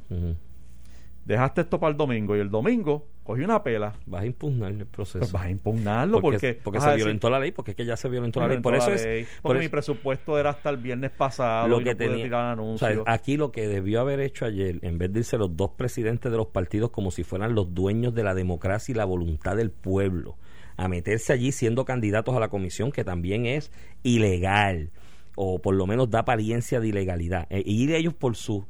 [1.26, 3.94] Dejaste esto para el domingo y el domingo cogí una pela.
[4.08, 5.20] Vas a impugnar el proceso.
[5.20, 7.96] Pues vas a impugnarlo porque, porque se decir, violentó la ley, porque es que ya
[7.96, 8.60] se violentó la ley.
[8.60, 9.28] Por eso es.
[9.28, 12.08] por porque mi eso- presupuesto era hasta el viernes pasado lo y que no pude
[12.08, 15.56] tenía, o sea, aquí lo que debió haber hecho ayer, en vez de irse los
[15.56, 19.06] dos presidentes de los partidos como si fueran los dueños de la democracia y la
[19.06, 20.36] voluntad del pueblo,
[20.76, 24.90] a meterse allí siendo candidatos a la comisión, que también es ilegal,
[25.36, 28.64] o por lo menos da apariencia de ilegalidad, e ir ellos por sus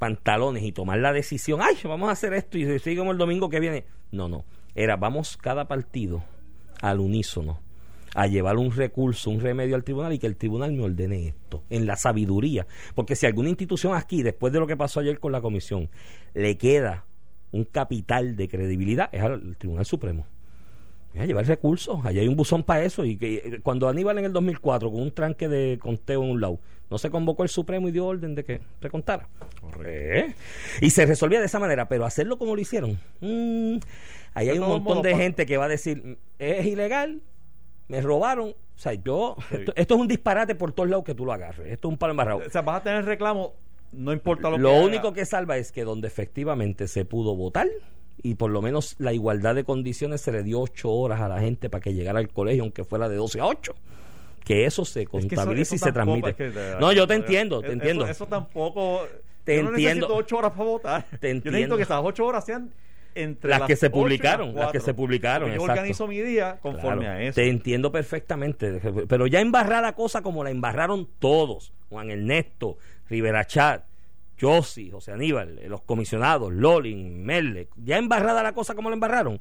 [0.00, 3.60] pantalones y tomar la decisión, ay, vamos a hacer esto y seguimos el domingo que
[3.60, 3.84] viene.
[4.10, 6.24] No, no, era vamos cada partido
[6.80, 7.60] al unísono
[8.14, 11.62] a llevar un recurso, un remedio al tribunal y que el tribunal me ordene esto,
[11.70, 12.66] en la sabiduría.
[12.94, 15.90] Porque si alguna institución aquí, después de lo que pasó ayer con la comisión,
[16.34, 17.04] le queda
[17.52, 20.26] un capital de credibilidad, es al Tribunal Supremo.
[21.12, 23.04] Mira, llevar recursos, allá hay un buzón para eso.
[23.04, 26.40] Y que eh, cuando Aníbal en el 2004, con un tranque de conteo en un
[26.40, 29.28] lado, no se convocó el Supremo y dio orden de que se contara.
[29.84, 30.34] ¿Eh?
[30.80, 33.76] Y se resolvía de esa manera, pero hacerlo como lo hicieron, mm,
[34.34, 37.20] ahí hay un montón de gente que va a decir, "Mm, es ilegal,
[37.88, 38.50] me robaron.
[38.50, 39.56] O sea, yo, Sí.
[39.56, 41.66] esto, esto es un disparate por todos lados que tú lo agarres.
[41.72, 42.40] Esto es un palo embarrado.
[42.46, 43.54] o sea, vas a tener reclamo,
[43.92, 45.14] no importa lo, Lo que único haga.
[45.14, 47.68] que salva es que donde efectivamente se pudo votar
[48.22, 51.40] y por lo menos la igualdad de condiciones se le dio ocho horas a la
[51.40, 53.74] gente para que llegara al colegio, aunque fuera de 12 a 8.
[54.44, 56.30] Que eso se Es que eso- contabiliza eso y se transmite.
[56.30, 58.06] es que, de verdad, no, yo te entiendo, te eso- entiendo.
[58.06, 59.02] Eso, tampoco.
[59.44, 60.06] Te yo no entiendo.
[60.06, 61.02] necesito ocho horas para votar.
[61.04, 61.76] Te Yo necesito entiendo.
[61.76, 62.70] que esas ocho horas sean
[63.14, 64.72] entre las, que se 8 y las publicaron, las, 4.
[64.72, 65.48] que se publicaron.
[65.48, 65.72] Yo exacto.
[65.72, 67.34] organizo mi día conforme Claro, a eso.
[67.34, 72.76] Te entiendo perfectamente, pero ya embarrada cosa como la embarraron todos, Juan Ernesto,
[73.08, 73.84] Rivera Chat,
[74.40, 79.40] Josi, José Aníbal, eh, los comisionados, Lolin, Merle, ya embarrada la cosa como la embarraron.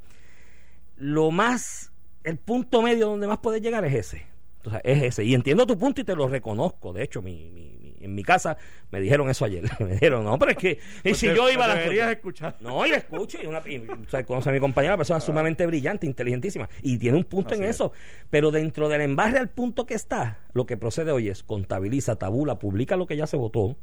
[0.97, 1.91] Lo más,
[2.23, 4.25] el punto medio donde más puedes llegar es ese.
[4.65, 5.23] O sea, es ese.
[5.23, 6.91] Y entiendo tu punto y te lo reconozco.
[6.91, 8.57] De hecho, mi, mi- mi- en mi casa
[8.91, 9.63] me dijeron eso ayer.
[9.79, 10.71] me dijeron, no, pero es que
[11.05, 12.57] y si Pues yo te- iba a la escuchar.
[12.59, 13.37] no, y la escucho.
[13.41, 16.67] Y una, y, o sea, conoce a mi compañera, una persona sumamente brillante, inteligentísima.
[16.81, 17.75] Y tiene un punto Así en es.
[17.77, 17.93] eso.
[18.29, 22.59] Pero dentro del embarre al punto que está, lo que procede hoy es contabiliza, tabula,
[22.59, 23.77] publica lo que ya se votó.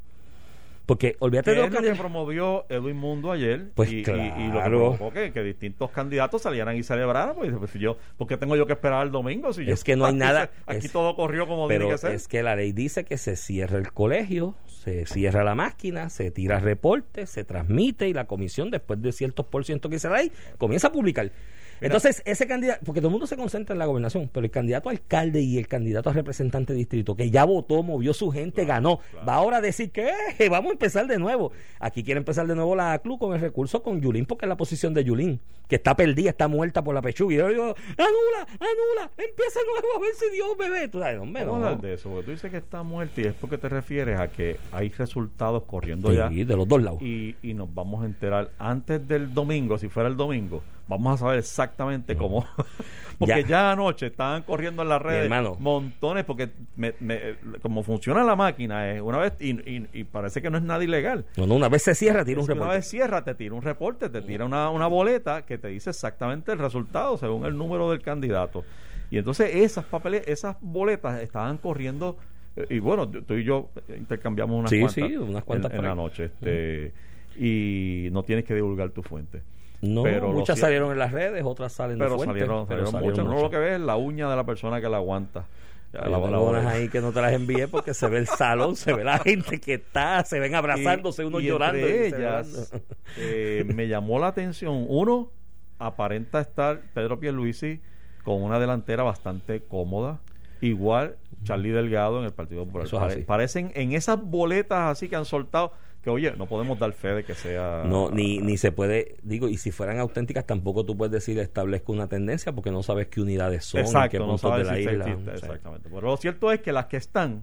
[0.87, 4.03] Porque olvídate de los lo que promovió Edwin Mundo ayer Pues y, y- y
[4.49, 8.55] lo que provocó que, que distintos candidatos salieran y celebraran pues, pues, yo porque tengo
[8.55, 10.87] yo que esperar el domingo si yo- Es que no hay aquí nada- se- aquí
[10.87, 13.35] es- todo corrió como Pero tiene que ser es que la ley dice que se
[13.35, 18.71] cierra el colegio, se cierra la máquina, se tira reporte, se transmite y la comisión,
[18.71, 21.33] después de ciertos por ciento que dice la ley, comienza a publicar.
[21.81, 24.89] Entonces, ese candidato, porque todo el mundo se concentra en la gobernación, pero el candidato
[24.89, 28.65] a alcalde y el candidato a representante de distrito, que ya votó, movió su gente,
[28.65, 31.53] ganó, va ahora a decir que eh, vamos a empezar de nuevo.
[31.81, 34.57] Aquí quiere empezar de nuevo la ACLU con el recurso con Yulín, porque es la
[34.57, 37.35] posición de Yulín, que está perdida, está muerta por la pechuga.
[37.35, 40.89] Y yo digo, anula, anula, empieza de nuevo a ver si Dios bebé.
[40.89, 41.57] Tú sabes, hombre, no.
[41.57, 44.29] hablar de eso porque tú dices que está muerto y es porque te refieres a
[44.29, 47.03] que hay resultados corriendo Sí, ya de los dos lados.
[47.03, 51.17] y, y nos vamos a enterar antes del domingo, si fuera el domingo, vamos a
[51.25, 52.47] saber exactamente cómo.
[53.19, 53.49] porque Ya.
[53.49, 53.73] ya.
[53.73, 59.01] anoche estaban corriendo en las redes montones, porque me, me- como funciona la máquina, es
[59.01, 61.25] una vez y, y- y parece que no es nada ilegal.
[61.37, 62.77] No, no, una vez se cierra, tira un que Una reporte.
[62.79, 66.53] vez cierra, te tira un reporte, te tira una, una boleta que te dice exactamente
[66.53, 68.65] el resultado según el número del candidato.
[69.11, 72.17] Y entonces esas papeles, esas boletas estaban corriendo
[72.57, 75.85] eh, y bueno, tú y yo intercambiamos unas Sí, cuantas, sí, unas cuantas en, en
[75.85, 76.25] la noche.
[76.25, 76.93] Este,
[77.39, 79.43] Y no tienes que divulgar tu fuente.
[79.83, 83.11] No, pero muchas salieron en las redes, otras salen de Pero fuente, salieron, pero salieron
[83.11, 83.25] muchas.
[83.27, 85.45] Uno lo que ve es la uña de la persona que la aguanta.
[85.93, 88.93] Ya, la- la- ahí que no te las envié porque se ve el salón, se
[88.93, 91.79] ve la gente que está, se ven abrazándose, unos y llorando.
[91.79, 92.73] entre ellas,
[93.19, 94.85] eh, me llamó la atención.
[94.89, 95.31] Uno,
[95.79, 97.81] aparenta estar Pedro Pierluisi
[98.25, 100.19] con una delantera bastante cómoda.
[100.61, 103.11] Igual Charlie Delgado en el Partido Popular.
[103.13, 105.73] Es parecen en esas boletas así que han soltado
[106.07, 107.83] que, oye, no podemos dar fe de que sea...
[107.85, 111.93] No, ni, ni se puede, digo, y si fueran auténticas tampoco tú puedes decir establezco
[111.93, 114.67] una tendencia porque no sabes qué unidades son, en qué Exacto, no puntos de sabes
[114.69, 114.93] la si isla.
[114.93, 115.49] existe, o sea.
[115.49, 115.89] Exactamente.
[115.93, 117.43] Pero lo cierto es que las que están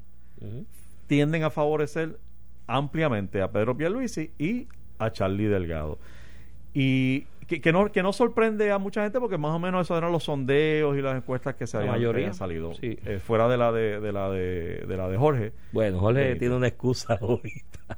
[1.08, 2.18] tienden a favorecer
[2.66, 6.00] ampliamente a Pedro Pierluisi y a Charlie Delgado.
[6.74, 9.98] Y que, que no, que no sorprende a mucha gente porque más o menos esos
[9.98, 12.98] eran los sondeos y las encuestas que se La habían, mayoría, habían salido sí.
[13.06, 15.52] eh, fuera de la de, de la de, de la de Jorge.
[15.72, 16.40] Bueno, Jorge Sí.
[16.40, 17.98] tiene una excusa ahorita.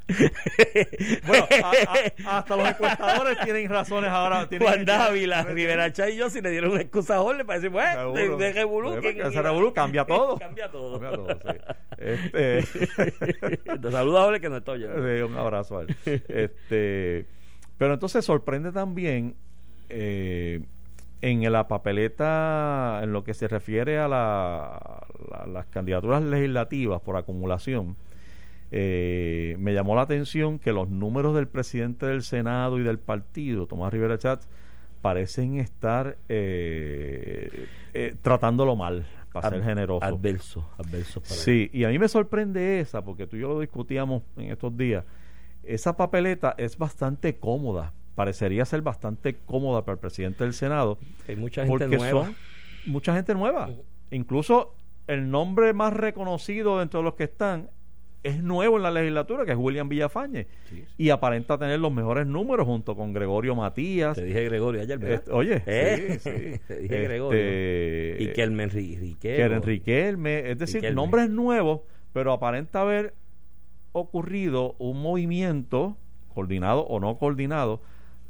[1.27, 4.47] Bueno, a- a- hasta los encuestadores tienen razones ahora.
[4.49, 7.59] Tienen Juan Dávila, Rivera Chay y yo si le dieron una excusa a Jorge para
[7.59, 9.15] decir, bueno, de, de revolú, ese
[9.73, 10.37] cambia todo.
[10.39, 10.99] cambia todo.
[10.99, 11.57] Cambia todo, sí.
[11.97, 12.63] Este,
[13.81, 14.87] Te saluda Jorge que no estoy yo.
[14.95, 15.95] Sí, un abrazo a él.
[16.05, 17.25] Este,
[17.77, 19.35] pero entonces sorprende también
[19.89, 20.61] eh,
[21.21, 27.17] en la papeleta, en lo que se refiere a la- la- las candidaturas legislativas por
[27.17, 27.95] acumulación.
[28.71, 33.67] eh, me llamó la atención que los números del presidente del Senado y del partido,
[33.67, 34.49] Tomás Rivera Chats,
[35.01, 40.03] parecen estar eh, eh, tratándolo mal, para ser generoso.
[40.05, 41.37] Adverso, adverso para él.
[41.37, 44.75] Sí, y a mí me sorprende esa, porque tú y yo lo discutíamos en estos
[44.75, 45.05] días.
[45.63, 50.97] Esa papeleta es bastante cómoda, parecería ser bastante cómoda para el presidente del Senado,
[51.27, 52.25] Hay mucha gente porque nueva.
[52.25, 52.35] son
[52.85, 53.69] mucha gente nueva.
[54.11, 54.73] Incluso
[55.07, 57.69] el nombre más reconocido dentro de los que están
[58.23, 60.85] es nuevo en la legislatura, que es William Villafañe, Sí, sí.
[60.97, 64.15] y aparenta tener los mejores números junto con Gregorio Matías.
[64.15, 65.15] Te dije Gregorio ayer, ¿verdad?
[65.19, 66.17] Este, oye, ¿Eh?
[66.19, 66.59] sí, sí.
[66.67, 68.21] Te dije Este, Gregorio.
[68.23, 69.59] Y Kelmen Ri- Riquelme.
[69.59, 70.95] que Riquelme, es decir, Riquelme.
[70.95, 71.81] nombres nuevos,
[72.13, 73.13] pero aparenta haber
[73.91, 75.97] ocurrido un movimiento,
[76.33, 77.81] coordinado o no coordinado,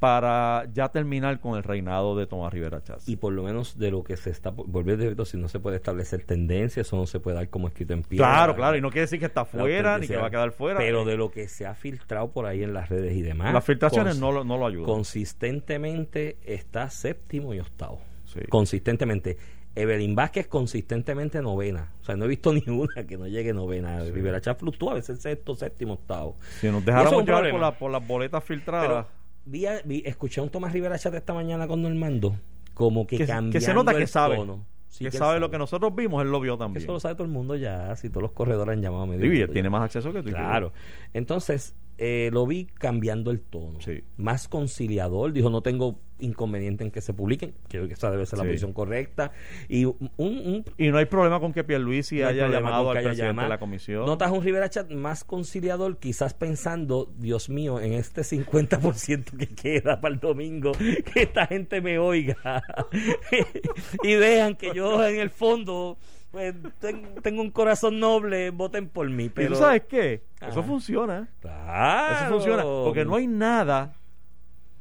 [0.06, 3.10] para ya terminar con el reinado de Tomás Rivera Chávez.
[3.10, 6.24] Y por lo menos de lo que se está volviendo si no se puede establecer
[6.26, 8.28] tendencias, eso no se puede dar como escrito en piedra.
[8.28, 10.78] Claro, claro, y no quiere decir que está fuera ni que va a quedar fuera.
[10.78, 13.52] Pero de lo que se ha filtrado por ahí en las redes y demás.
[13.52, 14.86] Las filtraciones no lo, no lo ayudan.
[14.86, 18.00] Consistentemente está séptimo y octavo.
[18.26, 18.42] Sí.
[18.48, 19.38] Consistentemente.
[19.74, 21.92] Evelyn Vázquez consistentemente novena.
[22.02, 24.02] O sea, no he visto ni una que no llegue novena.
[24.04, 26.38] Rivera Chávez fluctúa a veces sexto, séptimo, octavo.
[26.62, 30.40] si nos dejáramos llevar por, la- por las boletas filtradas, Pero vi, a- vi- escuché
[30.42, 32.36] a un Tomás Rivera Chat esta mañana con Normando,
[32.74, 34.36] como que, que, cambiando que se nota que el sabe.
[34.38, 34.66] tono.
[34.88, 36.82] Sí, que él sabe lo que nosotros vimos, él lo vio también.
[36.84, 39.30] Eso lo sabe todo el mundo ya, si todos los corredores han llamado a medio
[39.30, 39.70] Sí, él tiene ya.
[39.72, 40.30] más acceso que tú.
[40.30, 40.72] Claro.
[41.14, 43.82] Entonces, eh, lo vi cambiando el tono.
[43.82, 44.04] Sí.
[44.18, 45.34] Más conciliador.
[45.34, 48.50] Dijo, no tengo inconveniente en que se publiquen, creo que esa debe ser la Sí.
[48.50, 49.32] posición correcta.
[49.68, 52.98] Y un, un- Y no hay problema con que Pierluisi no hay haya llamado al
[52.98, 53.46] haya presidente llamado.
[53.48, 54.06] de la comisión.
[54.06, 60.00] Notas un Rivera Chat más conciliador, quizás pensando, Dios mío, en este 50% que queda
[60.02, 60.72] para el domingo,
[61.14, 62.64] que esta gente me oiga
[64.04, 65.98] y vean que yo en el fondo
[66.32, 69.26] pues, ten- tengo un corazón noble, voten por mí.
[69.26, 70.22] ¿Y Pero, tú sabes qué?
[70.46, 71.30] Eso funciona.
[71.40, 72.16] Claro.
[72.16, 72.64] Eso funciona.
[72.64, 73.94] Porque no hay nada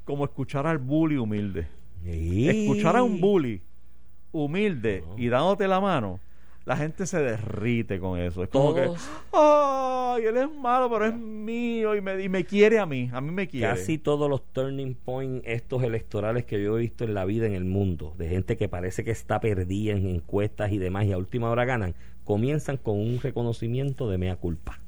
[0.04, 1.66] como escuchar al bully humilde.
[2.04, 2.48] Sí.
[2.48, 3.60] Escuchar a un bully
[4.32, 5.14] humilde No.
[5.18, 6.20] y dándote la mano,
[6.64, 8.42] la gente se derrite con eso.
[8.42, 8.98] Es como Todos.
[8.98, 13.10] que, ay, él es malo, pero es mío y me, y me quiere a mí.
[13.12, 13.68] A mí me quiere.
[13.68, 17.52] Casi todos los turning point estos electorales que yo he visto en la vida en
[17.54, 21.18] el mundo, de gente que parece que está perdida en encuestas y demás y a
[21.18, 24.78] última hora ganan, comienzan con un reconocimiento de mea culpa.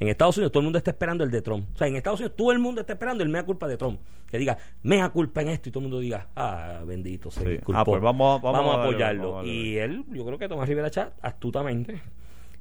[0.00, 1.66] En Estados Unidos todo el mundo está esperando el de Trump.
[1.74, 4.00] O sea, en Estados Unidos todo el mundo está esperando el mea culpa de Trump.
[4.30, 7.48] Que diga, mea culpa en esto y todo el mundo diga, ah, bendito, se Sí.
[7.50, 7.80] disculpó.
[7.80, 9.22] Ah, pues vamos a- vamos a apoyarlo.
[9.32, 9.52] vamos a darle.
[9.52, 12.00] y él, yo creo que Tomás Rivera Chat, astutamente,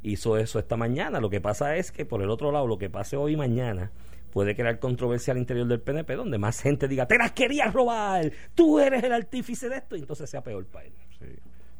[0.03, 1.19] hizo eso esta mañana.
[1.19, 3.91] Lo que pasa es que por el otro lado, lo que pase hoy y mañana
[4.31, 8.31] puede crear controversia al interior del PNP, donde más gente diga, te las querías robar,
[8.55, 10.93] tú eres el artífice de esto, y entonces sea peor para él.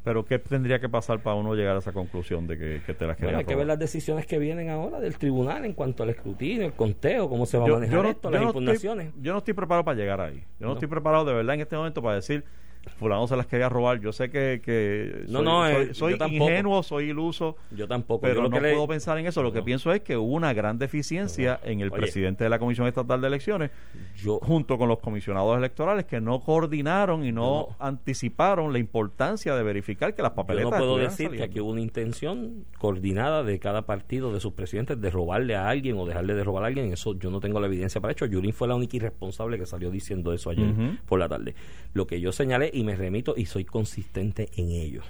[0.08, 3.06] Pero ¿qué tendría que pasar para uno llegar a esa conclusión de que, que te
[3.06, 6.08] las Bueno, hay que ver las decisiones que vienen ahora del tribunal en cuanto al
[6.08, 9.08] escrutinio, el conteo, cómo se va a manejar esto, las no impugnaciones.
[9.08, 10.36] Estoy, yo no estoy preparado para llegar ahí.
[10.36, 10.72] Yo no, No.
[10.72, 12.42] estoy preparado de verdad en este momento para decir,
[12.90, 14.00] fulano se las quería robar.
[14.00, 17.86] Yo sé que, que No, soy, no, soy- eh, soy yo ingenuo, soy iluso, Yo
[17.88, 18.20] tampoco.
[18.22, 19.42] pero yo lo no que le- puedo pensar en eso.
[19.42, 19.64] Lo que No.
[19.64, 22.00] pienso es que hubo una gran deficiencia en el Oye.
[22.00, 23.70] presidente de la Comisión Estatal de Elecciones,
[24.16, 27.76] yo, junto con los comisionados electorales, que no coordinaron y no, No.
[27.78, 31.70] anticiparon la importancia de verificar que las Yo papeletas no puedo decir que aquí hubo
[31.70, 36.34] una intención coordinada de cada partido, de sus presidentes, de robarle a alguien o dejarle
[36.34, 36.92] de robar a alguien.
[36.92, 38.26] Eso yo no tengo la evidencia para hecho.
[38.26, 40.68] Yulín fue la única irresponsable que salió diciendo eso ayer
[41.06, 41.54] por la tarde.
[41.94, 45.02] Lo que yo señalé y me remito y soy consistente en ello.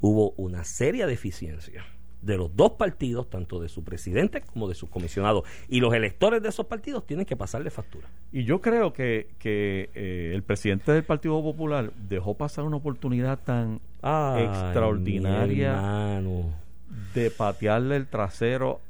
[0.00, 1.84] Hubo una seria deficiencia
[2.22, 5.44] de los dos partidos, tanto de su presidente como de sus comisionados.
[5.68, 8.08] Y los electores de esos partidos tienen que pasarle factura.
[8.32, 13.38] Y yo creo que, que eh, el presidente del Partido Popular dejó pasar una oportunidad
[13.38, 16.20] tan Ay, extraordinaria
[17.14, 18.80] de patearle el trasero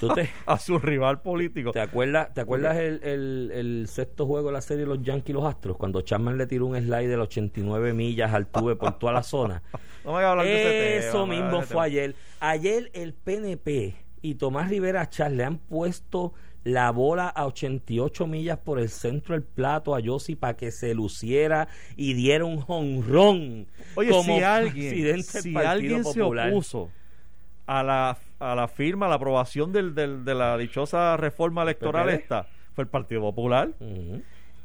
[0.00, 1.72] ¿Tú te, a su rival político.
[1.72, 5.32] ¿Te acuerdas, ¿te acuerdas el, el, el sexto juego de la serie Los Yankees y
[5.32, 5.76] los Astros?
[5.76, 9.62] Cuando Chapman le tiró un slide de 89 millas al tube por toda la zona.
[10.04, 11.82] No me hablar de ese Eso tema, mismo de fue tema.
[11.82, 12.14] ayer.
[12.38, 18.58] Ayer el PNP y Tomás Rivera Chas le han puesto la bola a 88 millas
[18.58, 23.66] por el centro del plato a Yossi para que se luciera y diera un jonrón.
[23.96, 26.50] Oye, como si alguien, si alguien se Popular.
[26.50, 26.90] opuso
[27.66, 32.08] a la, a la firma, a la aprobación del, del- de la dichosa reforma electoral
[32.10, 33.70] esta, fue el Partido Popular.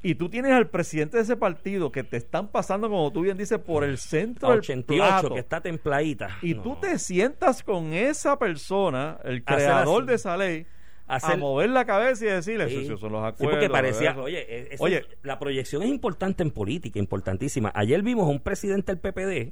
[0.04, 3.38] Y tú tienes al presidente de ese partido que te están pasando, como tú bien
[3.38, 5.34] dices, por el centro A del 88, plato.
[5.36, 6.38] que está templadita.
[6.42, 6.64] Y No.
[6.64, 10.66] tú te sientas con esa persona, el creador de esa ley,
[11.08, 12.78] a mover la cabeza y decirle, Sí.
[12.86, 13.54] esos son los Sí, acuerdos.
[13.60, 15.06] porque parecía, oye, eh, eso- Oye.
[15.22, 17.72] la proyección es importante en política, importantísima.
[17.76, 19.52] Ayer vimos a un presidente del PPD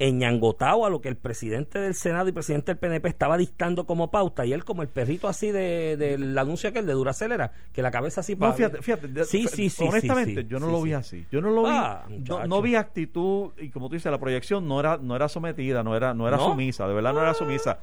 [0.00, 4.10] enñangotado a lo que el presidente del Senado y presidente del PNP estaba dictando como
[4.10, 7.90] pauta y él como el perrito así de, del anuncio aquel de Duracélera, que la
[7.90, 8.54] cabeza así No, para...
[8.54, 10.84] fíjate, fíjate, de- Sí, sí, sí, honestamente, sí, yo no sí, lo sí.
[10.84, 11.26] vi así.
[11.30, 14.66] Yo no lo vi, Ah, no, no vi actitud y como tú dices, la proyección
[14.66, 16.46] no era no era sometida, no era no era ¿No?
[16.50, 17.78] sumisa, de verdad no era sumisa.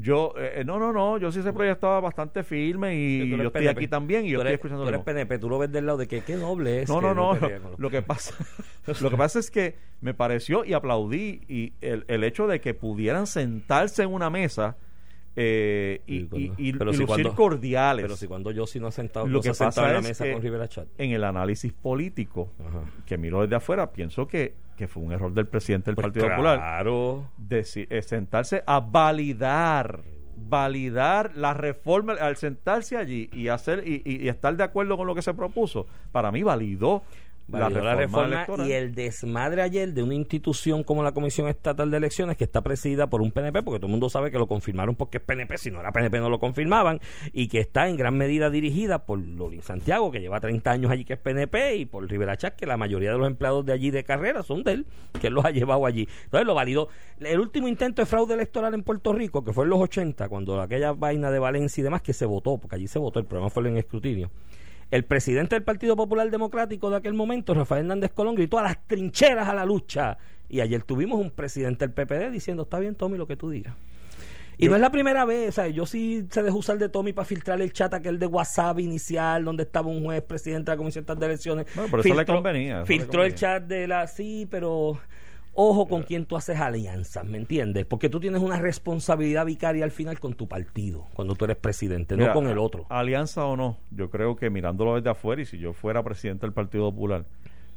[0.00, 3.70] Yo eh, no, no, no, yo sí se proyectaba bastante firme y yo estoy PNP.
[3.70, 5.04] aquí también y yo estoy escuchando Tú lo eres.
[5.04, 6.88] PNP, tú lo ves del lado de que qué noble es.
[6.88, 7.34] No, no, no.
[7.34, 8.34] los- Lo que pasa,
[9.00, 12.74] lo que pasa es que me pareció y aplaudí y el, el hecho de que
[12.74, 14.76] pudieran sentarse en una mesa
[15.36, 18.78] eh, y, y- y- pero y si lucir cuando- cordiales Pero si cuando yo sí
[18.78, 20.86] no ha sentado, Lo que se pasa en la es mesa con Rivera Chat.
[20.98, 22.82] en el análisis político Ajá.
[23.04, 26.28] que miro desde afuera, pienso que, que fue un error del presidente del Pues Partido
[26.28, 27.28] Popular Claro.
[27.48, 30.02] deci- eh, sentarse a validar
[30.36, 35.06] validar la reforma al sentarse allí y hacer y, y- y estar de acuerdo con
[35.06, 37.02] lo que se propuso para mí validó,
[37.46, 41.98] Validó la reforma, y el desmadre ayer de una institución como la Comisión Estatal de
[41.98, 44.94] Elecciones que está presidida por un PNP, porque todo el mundo sabe que lo confirmaron
[44.94, 47.00] porque es PNP, si no era PNP no lo confirmaban,
[47.32, 51.04] y que está en gran medida dirigida por Lorin Santiago, que lleva 30 años allí
[51.04, 53.90] que es PNP, y por Rivera Chat, que la mayoría de los empleados de allí
[53.90, 54.86] de carrera son de él,
[55.20, 56.08] que él los ha llevado allí.
[56.24, 56.88] Entonces lo validó.
[57.20, 60.60] El último intento de fraude electoral en Puerto Rico, que fue en los 80, cuando
[60.62, 63.50] aquella vaina de Valencia y demás, que se votó, porque allí se votó, el problema
[63.50, 64.30] fue en escrutinio.
[64.94, 68.86] El presidente del Partido Popular Democrático de aquel momento, Rafael Hernández Colón, gritó a las
[68.86, 70.18] trincheras a la lucha.
[70.48, 73.74] Y ayer tuvimos un presidente del PPD diciendo, está bien, Tommy, lo que tú digas.
[74.56, 77.12] Y no es la primera vez, o sea, yo sí se dejó usar de Tommy
[77.12, 80.78] para filtrar el chat aquel de WhatsApp inicial, donde estaba un juez presidente de la
[80.78, 81.66] Comisión de Elecciones.
[81.74, 84.06] Bueno, pero eso le convenía, eso le Filtró el chat de la...
[84.06, 85.00] Sí, pero
[85.54, 87.86] ojo con quién tú haces alianzas, ¿me entiendes?
[87.86, 92.16] Porque tú tienes una responsabilidad vicaria al final con tu partido, cuando tú eres presidente,
[92.16, 92.86] Mira, no con el otro.
[92.88, 96.52] Alianza o no, yo creo que mirándolo desde afuera, y si yo fuera presidente del
[96.52, 97.24] Partido Popular,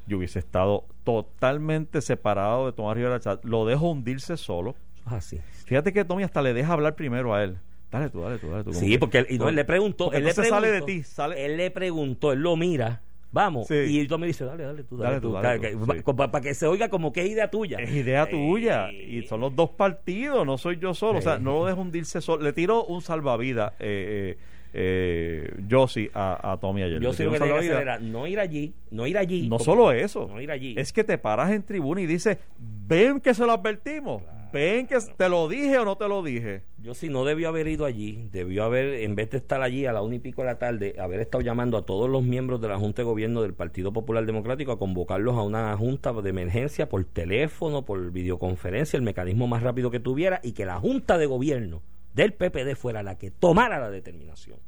[0.07, 3.43] yo hubiese estado totalmente separado de Tomás Rivera Chat.
[3.43, 4.75] Lo dejo hundirse solo.
[5.05, 5.39] Así.
[5.65, 7.57] Fíjate que Tommy hasta le deja hablar primero a él.
[7.91, 8.73] Dale tú, dale tú, dale tú.
[8.73, 11.45] Sí, que- porque él, y no, él le preguntó, él le sale de ti, sale-
[11.45, 13.01] él le preguntó, él lo mira,
[13.32, 13.75] vamos, Sí.
[14.01, 16.01] y tú me dice, dale, dale tú, dale, Dale tú, dale tú, sí.
[16.15, 17.78] para que se oiga como que es idea tuya.
[17.80, 18.91] Es idea Eh, tuya.
[18.91, 21.19] Y son los dos partidos, no soy yo solo.
[21.19, 21.39] O sea, Eh.
[21.41, 22.43] no lo dejo hundirse solo.
[22.43, 24.38] Le tiro un salvavidas, eh, eh,
[24.73, 27.01] eh, Yossi, a, a Tommy ayer.
[27.01, 27.99] Yo Le sí tiró lo un que tenía que hacer salvavidas.
[28.03, 29.47] era no ir allí, no ir allí.
[29.49, 30.75] No solo eso, No ir allí.
[30.78, 34.21] es que te paras en tribuna y dices, ven que se lo advertimos,
[34.52, 36.64] ven que te lo dije o no te lo dije.
[36.78, 39.93] Yo sí no debió haber ido allí, debió haber, en vez de estar allí a
[39.93, 42.68] la una y pico de la tarde, haber estado llamando a todos los miembros de
[42.68, 46.89] la Junta de Gobierno del Partido Popular Democrático a convocarlos a una junta de emergencia
[46.89, 51.26] por teléfono, por videoconferencia, el mecanismo más rápido que tuviera, y que la Junta de
[51.26, 51.82] Gobierno
[52.14, 54.60] del PPD fuera la que tomara la determinación.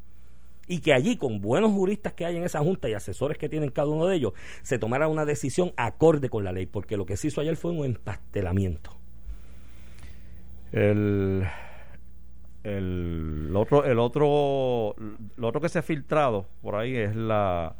[0.67, 3.71] Y que allí, con buenos juristas que hay en esa junta y asesores que tienen
[3.71, 7.17] cada uno de ellos, se tomara una decisión acorde con la ley, porque lo que
[7.17, 8.98] se hizo ayer fue un empastelamiento.
[10.71, 11.45] El,
[12.63, 14.95] el otro, el otro,
[15.37, 17.73] lo otro que se ha filtrado por ahí es la,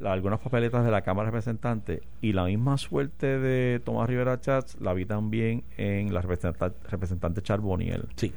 [0.00, 4.40] la- algunas papeletas de la Cámara de Representantes y la misma suerte de Tomás Rivera
[4.40, 8.06] Chats la vi también en la representante, representante Charboniel.
[8.16, 8.32] Sí.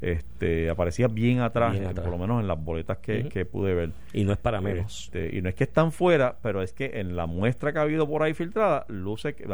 [0.00, 2.04] Este, aparecía bien atrás, Bien eh, atrás.
[2.06, 3.90] por lo menos en las boletas que, que pude ver.
[4.14, 5.04] Y no es para menos.
[5.04, 7.82] Este, y no es que están fuera, pero es que en la muestra que ha
[7.82, 9.46] habido por ahí filtrada, luce que.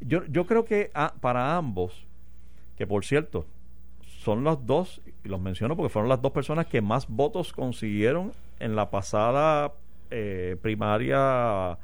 [0.00, 2.06] Yo, yo creo que ah, para ambos,
[2.80, 3.44] que por cierto,
[4.20, 8.32] son los dos, y los menciono porque fueron las dos personas que más votos consiguieron
[8.58, 9.74] en la pasada
[10.10, 11.76] eh, primaria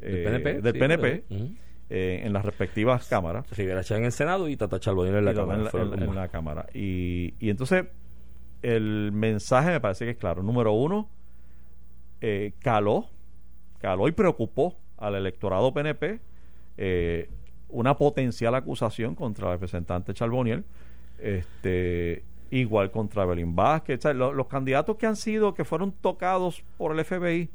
[0.00, 0.60] Del eh, PNP.
[0.60, 1.44] del sí, PNP claro.
[1.44, 1.54] Ujú.
[1.90, 3.48] eh, en las respectivas cámaras.
[3.56, 5.58] Rivera Chá en el Senado y Tata Charbonnier en la Cámara.
[5.58, 6.66] en la- Fueron en- como- en la cámara.
[6.74, 7.84] Y, y entonces,
[8.62, 10.42] el mensaje me parece que es claro.
[10.42, 11.08] Número uno,
[12.20, 13.06] eh, caló,
[13.78, 16.18] caló y preocupó al electorado PNP
[16.76, 17.30] eh,
[17.72, 20.64] una potencial acusación contra el representante Charboniel,
[21.18, 23.98] este, igual contra Belín Vázquez.
[23.98, 27.50] O sea, lo- los candidatos que han sido, que fueron tocados por el FBI, de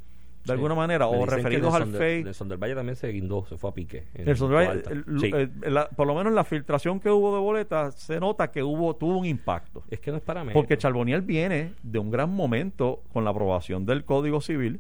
[0.45, 0.51] Sí.
[0.51, 2.23] alguna manera, Me o referidos al del- FEI.
[2.23, 4.03] Nelson del Valle también se guindó, se fue a pique.
[4.13, 4.91] Nelson Puerto Valle, Alta.
[4.91, 5.31] el- Sí.
[5.33, 8.61] eh, la- por lo menos en la filtración que hubo de boletas se nota que
[8.61, 9.83] hubo tuvo un impacto.
[9.89, 10.53] es que no es para menos.
[10.53, 14.79] Porque Charboniel viene de un gran momento con la aprobación del Código Civil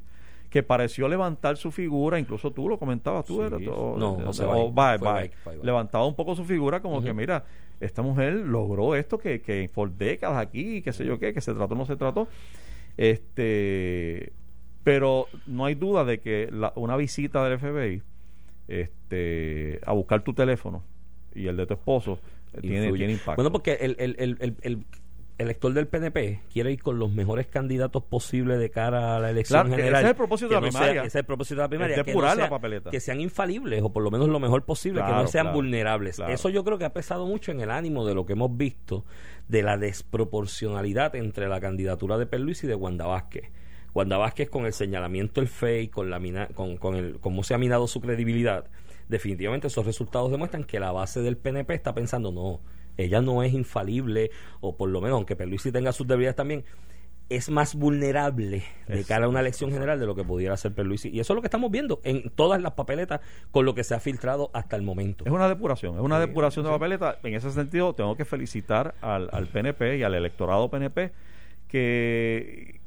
[0.49, 4.25] que pareció levantar su figura, incluso tú lo comentabas, tú Sí, eras, o- no, o-
[4.27, 5.29] José o- Báez, Báez, fue Báez.
[5.29, 5.65] Báez, fue Báez.
[5.65, 7.43] levantaba un poco su figura como que mira,
[7.79, 11.53] esta mujer logró esto que, que por décadas aquí, qué sé yo qué, que se
[11.53, 12.27] trató, no se trató.
[12.97, 14.31] Este,
[14.83, 18.01] pero no hay duda de que la- una visita del FBI
[18.67, 20.83] este, a buscar tu teléfono
[21.33, 22.19] y el de tu esposo
[22.53, 23.35] eh, tiene, impacto.
[23.35, 24.85] Bueno, porque el, el, el, el,
[25.37, 29.31] el elector del PNP quiere ir con los mejores candidatos posibles de cara a la
[29.31, 29.95] elección Claro, general.
[30.01, 31.01] ese es el propósito de la no sea- primaria.
[31.01, 31.95] ese es el propósito de la primaria.
[31.97, 32.89] Es que no sea- la papeleta.
[32.89, 36.19] Que sean infalibles o por lo menos lo mejor posible, que no sean claro, vulnerables.
[36.29, 39.03] Eso yo creo que ha pesado mucho en el ánimo de lo que hemos visto
[39.49, 43.49] de la desproporcionalidad entre la candidatura de Perluisi y de Wanda Vázquez.
[43.93, 47.53] Wanda Vázquez con el señalamiento del FEI, con, la mina- con, con el, cómo se
[47.53, 48.65] ha minado su credibilidad,
[49.07, 52.59] definitivamente esos resultados demuestran que la base del PNP está pensando, no,
[52.97, 54.31] ella no es infalible,
[54.61, 56.63] o por lo menos, aunque Perluisi tenga sus debilidades también,
[57.27, 60.73] es más vulnerable de Es- cara a una elección general de lo que pudiera ser
[60.75, 61.09] Perluisi.
[61.09, 63.19] Y eso es lo que estamos viendo en todas las papeletas
[63.49, 65.25] con lo que se ha filtrado hasta el momento.
[65.25, 67.17] Es una depuración, es una Sí, depuración de papeleta.
[67.23, 71.11] En ese sentido, tengo que felicitar al, al PNP y al electorado PNP
[71.67, 72.79] que,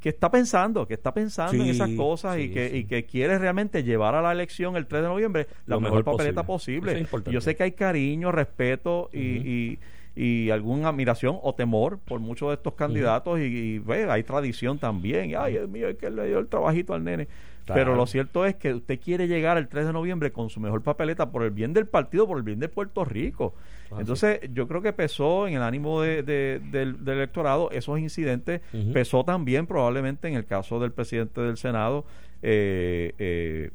[0.00, 2.76] que está pensando, que está pensando en esas cosas y, que, sí.
[2.78, 5.98] y que quiere realmente llevar a la elección el 3 de noviembre la Lo mejor,
[5.98, 7.00] mejor papeleta posible.
[7.00, 7.24] es.
[7.24, 9.78] Yo sé que hay cariño, respeto y, y,
[10.14, 14.78] y alguna admiración o temor por muchos de estos candidatos y, y, ve, hay tradición
[14.78, 15.34] también.
[15.36, 17.26] Ay, Dios mío, es que le dio el trabajito al nene.
[17.68, 17.80] Claro.
[17.80, 20.82] Pero lo cierto es que usted quiere llegar el 3 de noviembre con su mejor
[20.82, 23.54] papeleta por el bien del partido, por el bien de Puerto Rico.
[24.00, 28.60] Entonces, yo creo que pesó en el ánimo de- de- del, del electorado esos incidentes.
[28.92, 32.04] Pesó también probablemente en el caso del presidente del Senado,
[32.42, 33.70] eh, eh,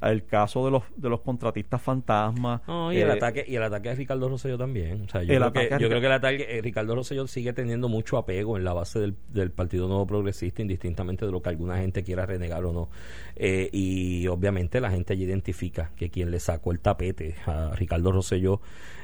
[0.00, 2.60] el caso de los, de los contratistas fantasmas.
[2.68, 5.02] No, y el eh, ataque y el ataque a Ricardo Rosselló también.
[5.02, 7.88] O sea, yo, creo que, yo creo que el ataque eh, Ricardo Rosselló sigue teniendo
[7.88, 11.78] mucho apego en la base del, del Partido Nuevo Progresista, indistintamente de lo que alguna
[11.78, 12.88] gente quiera renegar o no.
[13.36, 18.12] Eh, y obviamente la gente allí identifica que quien le sacó el tapete a Ricardo
[18.12, 18.60] Rosselló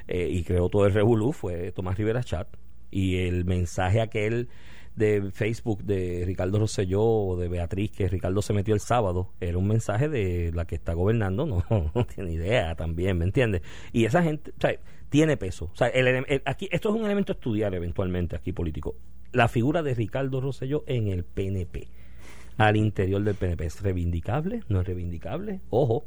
[0.09, 2.49] eh, y creó todo el revolú fue Tomás Rivera Chat.
[2.90, 4.49] Y el mensaje aquel
[4.97, 9.59] de Facebook de Ricardo Rosselló o de Beatriz, que Ricardo se metió el sábado, era
[9.59, 11.64] un mensaje de la que está gobernando, no,
[12.14, 13.62] tiene idea también, ¿me entiendes?
[13.92, 14.76] Y esa gente, o sea,
[15.09, 15.70] tiene peso.
[15.72, 18.95] O sea, el, el- aquí, esto es un elemento a estudiar eventualmente aquí político.
[19.32, 21.88] La figura de Ricardo Rosselló en el PNP,
[22.57, 24.62] al interior del PNP, ¿es reivindicable?
[24.68, 25.61] ¿No es reivindicable?
[25.70, 26.05] Ojo.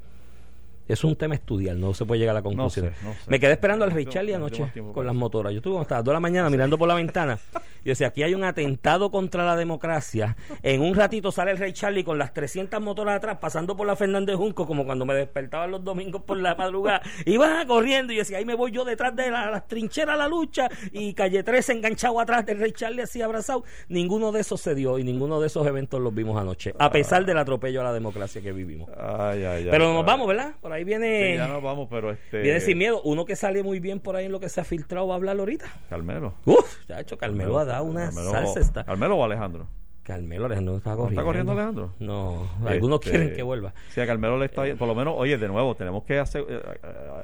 [0.88, 2.88] Es un tema estudiar, no se puede llegar a la conclusión.
[2.94, 3.20] sé, no sé.
[3.28, 5.52] Me quedé esperando al Charlie no anoche con las motoras.
[5.54, 7.40] Yo estuve hasta las 2 de la mañana mirando por la ventana
[7.84, 10.36] y decía, aquí hay un atentado contra la democracia.
[10.64, 13.96] En un ratito sale el Rey Charlie con las 300 motoras atrás pasando por la
[13.96, 17.02] Fernández Junco como cuando me despertaban los domingos por la madrugada.
[17.26, 20.28] Iban corriendo y decía, ahí me voy yo detrás de la- las trincheras a la
[20.28, 23.64] lucha y Calle 13 enganchado atrás del Rey Charlie así abrazado.
[23.90, 27.26] Ninguno de esos se dio y ninguno de esos eventos los vimos anoche, a pesar
[27.26, 28.90] del atropello a la democracia que vivimos.
[28.98, 30.54] Ay, ay, ay, Pero nos vamos, ¿verdad?
[30.62, 31.32] Por ahí viene...
[31.34, 32.42] Sí, ya nos vamos, pero este.
[32.42, 33.02] Viene sin miedo.
[33.04, 35.18] Uno que sale muy bien por ahí en lo que se ha filtrado va a
[35.18, 35.66] hablar ahorita.
[35.90, 36.34] Carmelo.
[36.46, 38.84] Uf, ya ha hecho Carmelo ha dado una Carmelo- salsa esta.
[38.86, 39.68] Carmelo o Alejandro.
[40.04, 41.22] Carmelo Alejandro no está ¿No corriendo.
[41.22, 41.94] está corriendo Alejandro?
[42.00, 43.74] No, algunos Este, quieren que vuelva.
[43.90, 46.62] Sí, a Carmelo le está por lo menos, oye, de nuevo, tenemos que hacer, eh,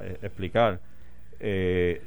[0.02, 0.80] eh, explicar.
[1.40, 2.02] eh,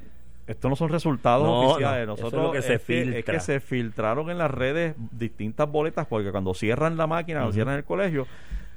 [0.46, 2.08] estos no son resultados No, oficiales.
[2.08, 3.34] no, eso es Nosotros lo que se es que, es filtra.
[3.34, 7.76] que se filtraron en las redes distintas boletas porque cuando cierran la máquina, o cierran
[7.76, 8.28] el colegio,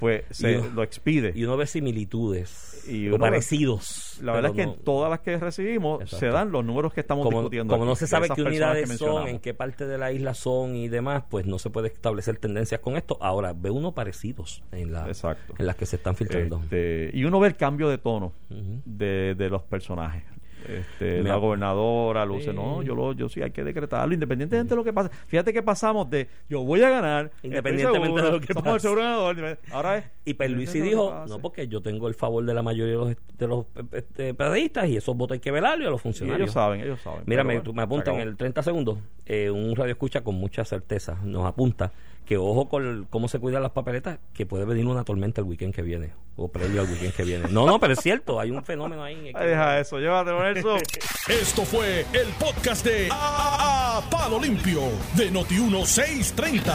[0.00, 1.32] pues se uno- lo expide.
[1.34, 4.18] Y uno ve similitudes Y o uno parecidos.
[4.22, 6.18] la verdad es que en todas las que recibimos Exacto.
[6.18, 7.72] se dan los números que estamos como, discutiendo.
[7.74, 10.74] como aquí, no se sabe qué unidades son, en qué parte de la isla son
[10.74, 13.18] y demás, pues no se puede establecer tendencias con esto.
[13.20, 15.54] Ahora, ve uno parecidos en, la, Exacto.
[15.58, 16.60] en las que se están filtrando.
[16.64, 20.24] Este, y uno ve el cambio de tono de, de los personajes.
[20.68, 22.56] Este, la gobernadora luce, Sí.
[22.56, 25.10] no, yo lo, yo sí hay que decretarlo, independientemente de lo que pase.
[25.26, 28.94] Fíjate que pasamos de yo voy a ganar, estoy Independientemente seguro, de lo que pase.
[28.94, 29.58] ganador.
[29.72, 32.98] Ahora es Y Perluisi dijo, no, porque yo tengo el favor de la mayoría de
[32.98, 36.02] los, de los este, periodistas y esos votos hay que velarlo y a los Y
[36.02, 36.40] funcionarios.
[36.42, 37.22] ellos saben, ellos saben.
[37.26, 40.34] Mira, me, bueno, me apunta se en el 30 segundos, eh, un radio escucha con
[40.36, 41.92] mucha certeza, nos apunta
[42.30, 45.48] que ojo con el- cómo se cuidan las papeletas, que puede venir una tormenta el
[45.48, 47.48] weekend que viene, o previo al weekend que viene.
[47.50, 49.32] No, no, pero es cierto, hay un fenómeno ahí.
[49.34, 50.78] Ay, deja eso, llévatelo, Nelson.
[51.28, 54.80] Esto fue el podcast de A, A- Palo Limpio
[55.16, 56.72] de Noti1630.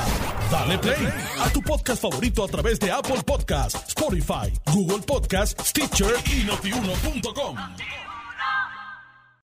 [0.52, 1.08] Dale play
[1.40, 7.56] a tu podcast favorito a través de Apple Podcasts, Spotify, Google Podcasts, Stitcher y notiuno.com.